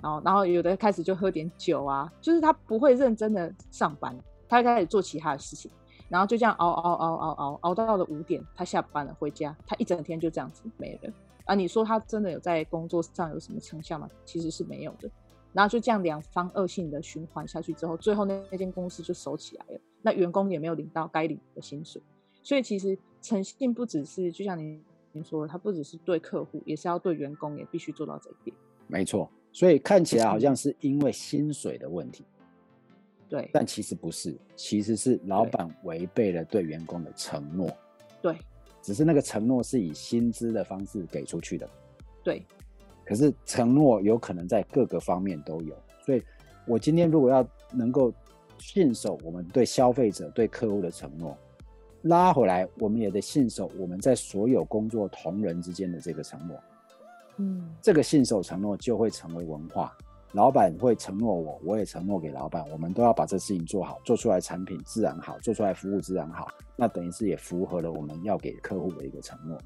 [0.00, 4.16] 然后然后有的开始就喝点酒啊，就是他不会认真的上班。
[4.62, 5.70] 他开始做其他的事情，
[6.08, 11.12] 然后就这样熬熬熬熬熬熬到了五点，他下班了回家，他一整天就这样子没了。
[11.44, 14.08] 啊，你说他真的有在工作上有什么成效吗？
[14.24, 15.10] 其实是没有的。
[15.52, 22.02] 然后就这样两方恶性的循环下去之后，最后那那间公司就收起来了，那员工也没有领到该领的薪水。
[22.42, 24.82] 所以其实诚信不只是就像您
[25.12, 28.56] 您说的，他不只是对客户，也是要对员工也必须做到这一点。
[28.88, 32.24] 没错，所以看起来好像是因为薪水的问题。
[33.34, 37.68] 对，但其实不是，其实是老板违背了对员工的承诺。
[38.22, 38.38] 对，
[38.80, 41.68] 只是那个承诺是以薪资的方式给出去的。
[42.22, 42.46] 对，
[43.04, 45.76] 可是承诺有可能在各个方面都有，
[46.06, 46.22] 所以
[46.64, 48.14] 我今天如果要能够
[48.58, 51.36] 信守我们对消费者、对客户的承诺，
[52.02, 56.56] 拉回来，我们也得信守我们在所有工作同仁之间的这个承诺。
[57.38, 59.92] 嗯，这个信守承诺就会成为文化。
[60.34, 66.48] 老板会承诺我，我也承诺给老板，我们都要把这事情做好，做出来产品自然好，做出来服务自然好。
[66.76, 69.56] 那等于是也符合了我们要给客户的一个承诺。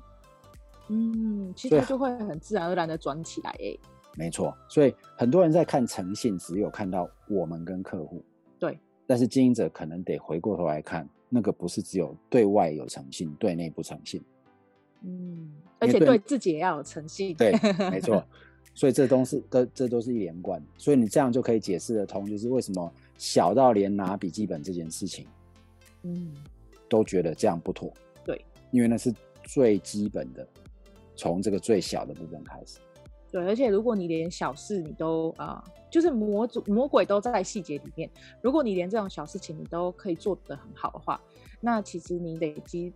[0.90, 3.80] 嗯，其实就会很自然而然的转起来诶。
[4.14, 8.22] 没错，所以很多人在看诚信，只有看到我们跟客户。
[8.58, 8.78] 对。
[9.06, 14.22] 但是经营者可能得回过头来看，那个不是只有对外有诚信，对内不诚信。
[15.02, 17.34] 嗯，而且对自己也要有诚信。
[17.36, 17.52] 对，
[17.90, 18.22] 没错。
[18.78, 25.26] 所以这都是跟这都是一连贯，所以你这样就可以解释得通，就是为什么小到连拿笔记本这件事情，
[26.04, 26.32] 嗯，
[26.88, 27.92] 都觉得这样不妥。
[28.24, 29.12] 对，因为那是
[29.42, 30.46] 最基本的，
[31.16, 32.78] 从这个最小的部分开始。
[33.32, 38.08] 对，而且如果你连小事你都啊、呃，就是魔主魔鬼都在细节里面，
[38.40, 41.20] 如果你连这种小事情你都可以做得很好的话。
[41.60, 42.92] 那其实你累积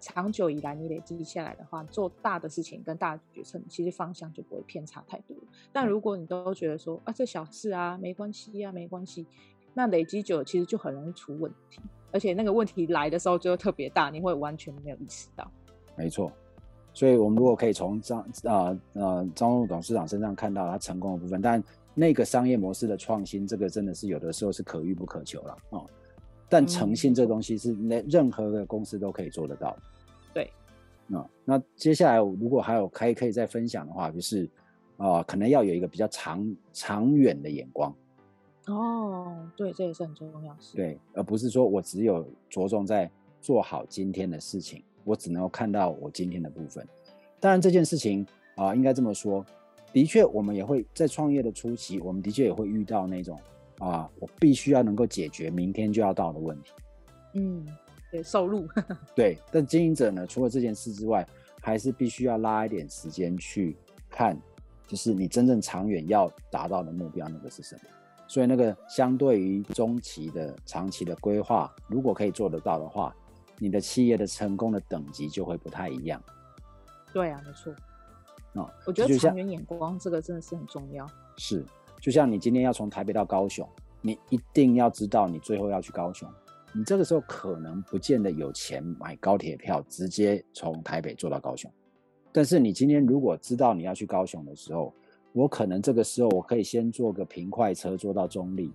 [0.00, 5.36] 长久以来，你累积下来的话，做大的事情跟大的决策，其实方向就不会偏差太多。
[5.72, 9.24] 但如果你都觉得说啊，这小事啊，没关系啊，没关系，
[9.74, 11.80] 那累积久了，其实就很容易出问题，
[12.10, 15.48] 而且那个问题来的时候就会特别大，你会完全没有意识到。
[15.94, 16.32] 没错，
[16.92, 21.62] 所以我们如果可以从张啊呃张忠董事长身上看到他成功的部分，但
[21.94, 25.86] 那个商业模式的创新，这个真的是有的时候是可遇不可求了哦。
[26.50, 29.76] 但诚信这东西是那任何的公司都可以做得到。
[30.34, 30.52] 对，
[31.06, 34.44] 那那接下来如果还有可以可以再分享的话，就是
[34.96, 37.94] 啊、呃，可能要有一个比较长长远的眼光。
[38.66, 40.58] 哦，对，这也是很重要的。
[40.74, 43.08] 对，而不是说我只有着重在
[43.40, 46.86] 做好今天的事情，我只能够看到我今天的部分。
[47.38, 48.26] 当然这件事情
[48.56, 49.46] 啊、呃，应该这么说，
[49.92, 53.38] 的确我们也会在创业的初期，我们的确也会遇到那种。
[53.80, 56.70] 啊，我必须要能够解决明天就要到的问题。
[57.34, 57.66] 嗯，
[58.12, 58.68] 对，收入。
[59.16, 61.26] 对，但经营者呢，除了这件事之外，
[61.60, 63.76] 还是必须要拉一点时间去
[64.08, 64.38] 看，
[64.86, 67.80] 就是你真正长远要达到的目标那个是什么。
[68.28, 73.14] 所以那个相对于中期的、长期的规划，如果可以做得到的话，
[73.58, 76.22] 你的企业的成功的等级就会不太一样。
[77.12, 77.72] 对啊，没错。
[78.60, 81.06] 啊，我觉得长远眼光这个真的是很重要。
[81.36, 81.64] 是。
[82.00, 83.68] 就像你今天要从台北到高雄，
[84.00, 86.28] 你一定要知道你最后要去高雄。
[86.72, 91.70] 你这个时候可能不见得有钱买高铁票，直接从台北坐到高雄。
[92.32, 94.94] 但是你今天如果知道你要去高雄的时候，
[95.32, 98.70] 我可能这个时候我可以先坐个平快车坐到中坜，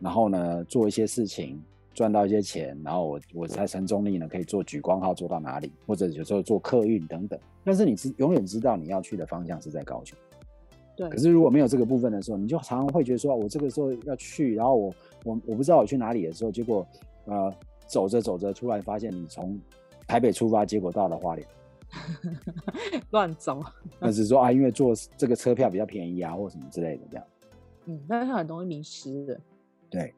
[0.00, 1.62] 然后呢做一些事情，
[1.94, 7.38] 赚到一些钱，然后我我在成中坜呢可以做莒光号做到哪里，或者有时候做客运等等。
[7.64, 10.18] 但是你知永远知道你要去的方向是在高雄。
[10.96, 11.08] 对。
[11.10, 14.94] 可是如果没有这个部分的时候，你就常常会觉得说，我这个时候要去，然后我
[15.24, 16.86] 我我不知道我去哪里的时候，结果
[17.26, 17.54] 呃
[17.86, 19.60] 走着走着，突然发现你从
[20.06, 21.46] 台北出发，结果到了花莲。
[23.10, 23.62] 乱走。
[24.00, 27.26] 那只是说啊，因为坐这个车票比较便宜啊，或什么之类的这样。
[27.84, 29.40] 嗯，但是很容易迷失的。
[29.88, 30.12] 对，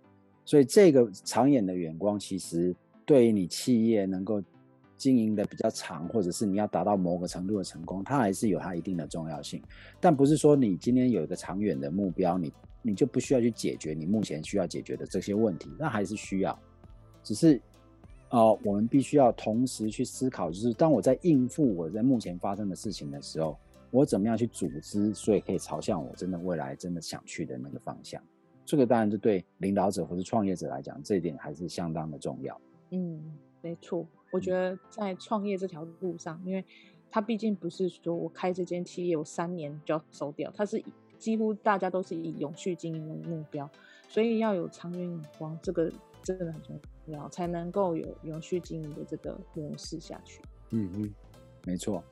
[0.44, 2.74] 所以这个长远的眼光，其实
[3.04, 4.42] 对于你企业能够
[4.98, 9.62] 经营的比较长，或者是你要达到某个程度的成功，它还是有它一定的重要性。
[10.00, 16.58] 但不是说你今天有一个长远的目标，你你就不需要去解决你目前需要解决的这些问题，那还是需要。
[17.22, 17.60] 只是，
[18.30, 23.56] 呃，我们必须要同时去思考，就是当我在应付我在目前发生的事情的时候。
[23.90, 28.22] 我怎么样去组织，所以可以朝向我真的未来真的想去的那个方向。
[28.62, 32.60] 这个当然就对领导者或是创业者来讲，这一点还是相当的重要。
[32.90, 33.18] 嗯，
[33.62, 34.06] 没错。
[34.30, 36.64] 我觉得在创业这条路上，因为
[37.10, 40.82] 它毕竟不是说我开这间企业，我三年就要收掉，它是
[41.18, 43.68] 几乎大家都是以永续经营为目标，
[44.08, 45.90] 所以要有长远眼光，这个
[46.22, 50.40] 真的很重要，才能够有永续经营的这个模式下去。
[50.70, 51.14] 嗯嗯，
[51.64, 52.04] 没错。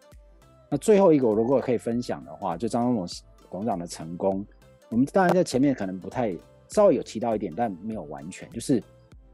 [0.70, 3.06] 那最后一个，我如果可以分享的话，就张忠谋
[3.50, 4.44] 董事长的成功，
[4.88, 6.36] 我们当然在前面可能不太
[6.68, 8.82] 稍微有提到一点，但没有完全，就是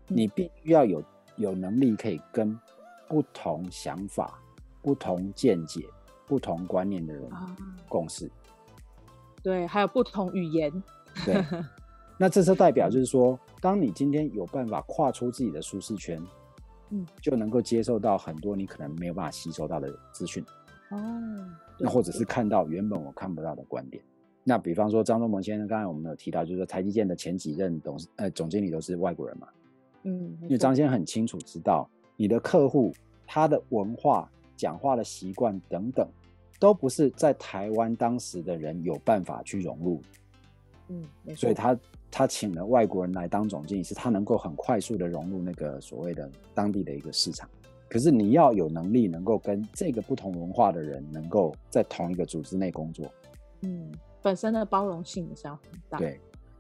[0.09, 1.03] 你必须要有
[1.43, 2.59] 有能力可以跟
[3.07, 4.41] 不同想法、
[4.81, 5.85] 不同见解、
[6.27, 7.29] 不同观念的人
[7.89, 8.31] 共事。
[9.43, 10.73] 对，还有不同语言。
[11.27, 11.45] 对，
[12.17, 16.23] 那这是代表就是说，当你今天有办法跨出自己的舒适圈，
[16.91, 20.43] 嗯，就能够接受到很多你可能没有办法吸收到的资讯。
[20.91, 20.99] 哦，
[21.79, 24.03] 那或者是看到原本我看不到的观点，
[24.45, 29.49] 那比方说张忠谋先生，刚才我们有提到，就是说台积电的前几任董事呃总经理都是外国人嘛，
[30.05, 32.93] 嗯，因为张先生很清楚知道你的客户
[33.27, 36.09] 他的文化、讲话的习惯等等，
[36.59, 40.01] 都不是在台湾当时的人有办法去融入，
[40.89, 41.79] 嗯，所以他
[42.11, 47.49] 他请了外国人来当总经理，是他能够很快速的融入那个所谓的当地的一个市场。
[47.89, 53.07] 可是你要有能力，能够跟这个不同文化的人，能够在同一个组织内工作。
[53.61, 53.93] 嗯，
[54.23, 55.99] 本身的包容性也是要很大。
[55.99, 56.19] 对，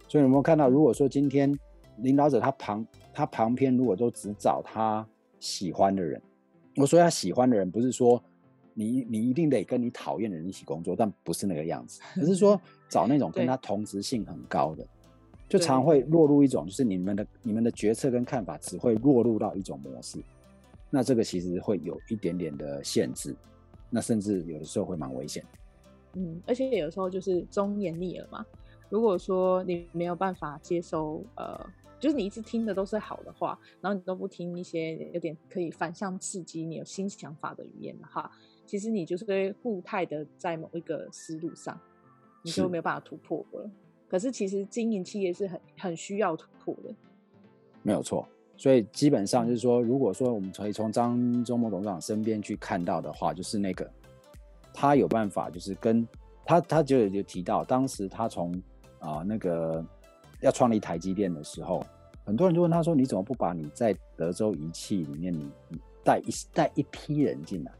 [0.08, 1.58] 所以有没有看到，如果说今天
[1.96, 5.06] 领导者他旁他旁边如果都只找他
[5.38, 6.20] 喜欢的人，
[6.76, 8.22] 我说他喜欢的人，不是说
[8.74, 14.86] 你你一定得跟你讨厌的人一起工作，但不是那个样子，而是说 找那种跟他同质性很高的，
[15.48, 20.18] 就常会落入一种，就是你们的你们的决策跟看法只会落入到一种模式。
[20.88, 23.34] 那这个其实会有一点点的限制，
[23.88, 25.42] 那甚至有的时候会蛮危险。
[26.14, 28.44] 嗯，而且有时候就是忠言逆耳嘛。
[28.90, 31.58] 如果说你没有办法接收，呃，
[32.02, 38.28] 就是你一直听的都是好的话，然后你都不听一些有点可以反向刺激你有新想法的语言的话，
[38.66, 41.80] 其实你就是会固态的在某一个思路上，
[42.42, 43.70] 你就没有办法突破了。
[44.08, 46.92] 可是其实经营企业是很很需要突破的，
[47.84, 48.26] 没有错。
[48.56, 53.88] 所以基本上就是说，如果说我们可以从张忠谋董事长身边去看到的话，就是那个
[54.74, 56.04] 他有办法，就是跟
[56.44, 58.60] 他他就有提到，当时他从
[58.98, 59.84] 啊、那个
[60.42, 61.84] 要创立台积电的时候，
[62.24, 65.50] 很多人就问他说：“你怎么不把你在德州仪器里面你
[66.04, 67.72] 带一带一批人进来，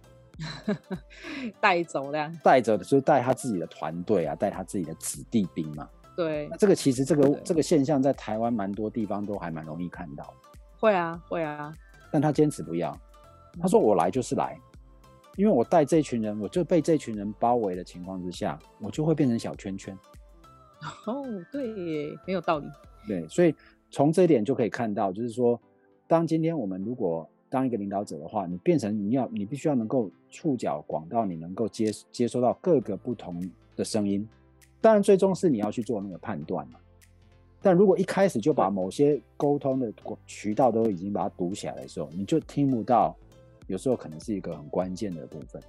[1.61, 10.35] 带走的，带走的就带他自己的团队啊，带他自己的子弟兵嘛。”对，这个其实这个这个现象在台湾蛮多地方都还蛮容易看到。
[10.79, 11.73] 会啊，会啊，
[12.11, 12.95] 但他坚持不要。
[13.61, 14.59] 他说：“我来就是来，
[15.37, 19.97] 因为我带这群人，我就被这群人包围的情况之下，我就会变成小圈圈。
[21.07, 22.67] ”哦，对，很有道理。
[23.07, 23.55] 对，所以
[23.93, 25.61] 从这一点就可以看到，就是说，
[26.09, 34.27] 当今天我们如果当一个领导者的话，你变成你要，你必须要能够触角广到你能够接接收到各个不同的声音。
[34.81, 36.79] 当然，最终是你要去做那个判断嘛。
[37.61, 39.93] 但如果一开始就把某些沟通的
[40.27, 43.15] 渠道都已经把它堵起来的时候，你就听不到，
[43.67, 45.63] 有时候可能是一个很关键的部分。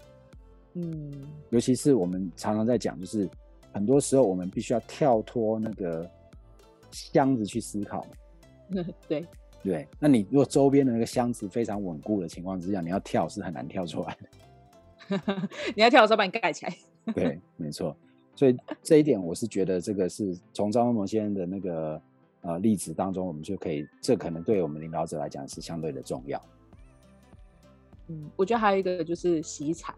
[0.76, 1.12] 嗯，
[1.50, 3.30] 尤其是我们常常在讲，就是
[3.74, 6.10] 很多时候我们必须要跳脱那个
[6.94, 8.06] 箱子去思考。
[9.08, 9.26] 对
[9.62, 15.48] 对，那你如果周边的那个箱子非常稳固的情况之下，你要跳是很难跳出来的。
[15.76, 16.76] 你要跳的时候把你盖起来。
[17.14, 17.96] 对，没错。
[18.36, 22.02] 所以这一点，我是觉得这个是从张文谋先生的那个
[22.42, 26.42] 呃例子当中，我们就可以，这可能对我们领导者来讲是相对的重要。
[28.08, 29.94] 嗯，我觉得还有一个就是惜才，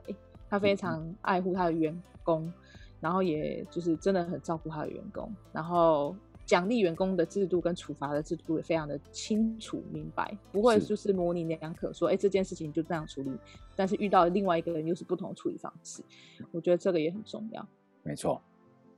[0.50, 2.54] 他非常爱护他的员工，嗯、
[3.00, 6.16] 然后也就是真的很照顾他的员工，然后
[6.46, 13.32] 奖励员工的制度跟处罚的制度也非常的清楚明白，不会就是模棱两可说，哎、欸，这件事情就这样处理，
[13.76, 16.04] 但是遇到另外一个人又是不同处理方式，
[16.52, 17.68] 我觉得这个也很重要。
[18.04, 18.40] 没错，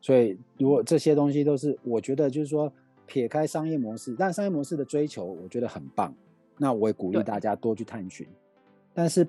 [0.02, 2.70] 所以如果这些东西都是，我觉得就是说
[3.06, 6.14] 撇开商业模式，但商业模式的追求我觉得很棒，
[6.58, 8.28] 那我也鼓励大家多去探寻。
[8.94, 9.26] 但是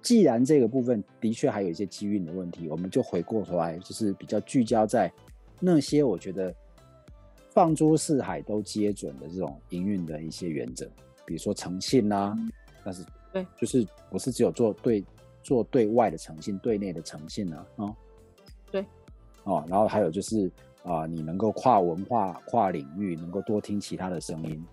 [0.00, 5.12] 既然这个部分的确还有一些机运的问题，我们就回过头来，就是比较聚焦在
[5.58, 6.54] 那些我觉得。
[7.58, 10.88] 放诸四海都皆准的这种营运的一些原则，
[11.26, 12.32] 比如说诚信啦，
[12.84, 15.04] 但是对，就是不是只有做对
[15.42, 17.96] 做对外的诚信，对内的诚信啊，哦，
[18.70, 18.86] 对，
[19.42, 20.46] 哦，然后还有就是
[20.84, 24.64] 啊、呃，你能够跨文化、跨领域，能够多听其他的声音，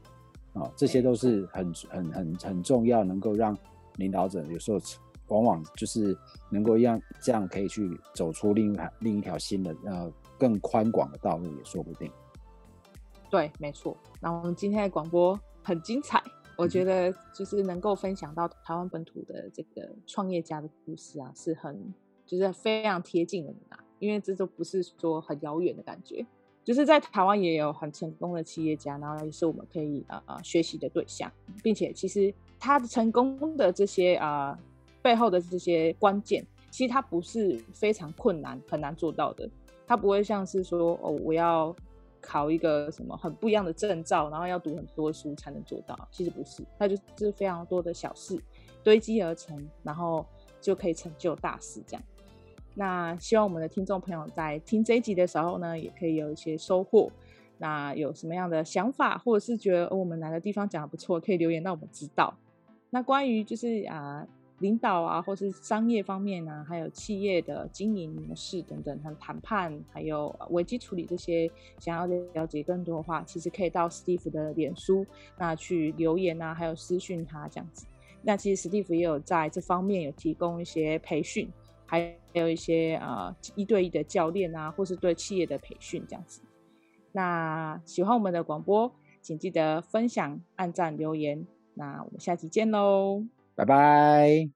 [0.53, 3.57] 啊、哦，这些都是很很很很重要，能够让
[3.95, 4.79] 领导者有时候
[5.29, 6.15] 往往就是
[6.51, 12.11] 能够让这样可以去走出另一另一条新的呃更宽广的道路也说不定。
[13.29, 13.95] 对，没错。
[14.21, 16.21] 那我们今天的广播很精彩，
[16.57, 21.93] 我觉得就是能够分享到台湾本土的这个创业家的故事啊，是很
[22.25, 26.25] 就是非常贴近的啊，因为这都不是说很遥远的感觉，
[26.63, 34.59] 就是在台湾也有很成功的企业家，然后也是我们可以啊啊、呃、学习的对象，并且其实他的成功的这些啊、呃、
[35.01, 39.49] 背后的这些关键，其实他不是非常困难很难做到的，
[39.85, 41.75] 他不会像是说哦我要。
[42.25, 48.35] 考一个什么很不一样的证照，然后要读很多书才能做到，其实不是，它就是非常多的小事
[48.83, 50.25] 堆积而成，然后
[50.59, 51.83] 就可以成就大事。
[51.85, 52.03] 这样，
[52.73, 57.11] 那希望我们的听众朋友在听这一集的时候呢，也可以有一些收获。
[57.57, 62.35] 那有什么样的想法，或者是觉得我们哪个地方讲得不错，可以留言让我们知道。
[62.89, 64.27] 那关于就是啊。
[64.59, 75.05] 领导啊，或是商业方面啊，还有企业的经营模式等等，和谈判，还有危机处理这些，想要了解更多的话，其实可以到史蒂夫的脸书
[75.37, 77.85] 那去留言啊，还有私讯他这样子。
[78.21, 81.51] 那其实史蒂夫也有在这方面有提供一些培训，
[81.85, 86.41] 还有一些呃一对一的教练啊，或是对企业的培训这样子。
[87.11, 88.91] 那喜欢我们的广播，
[89.21, 91.45] 请记得分享、按赞、留言。
[91.73, 93.25] 那我们下期见喽！
[93.55, 94.54] 拜拜。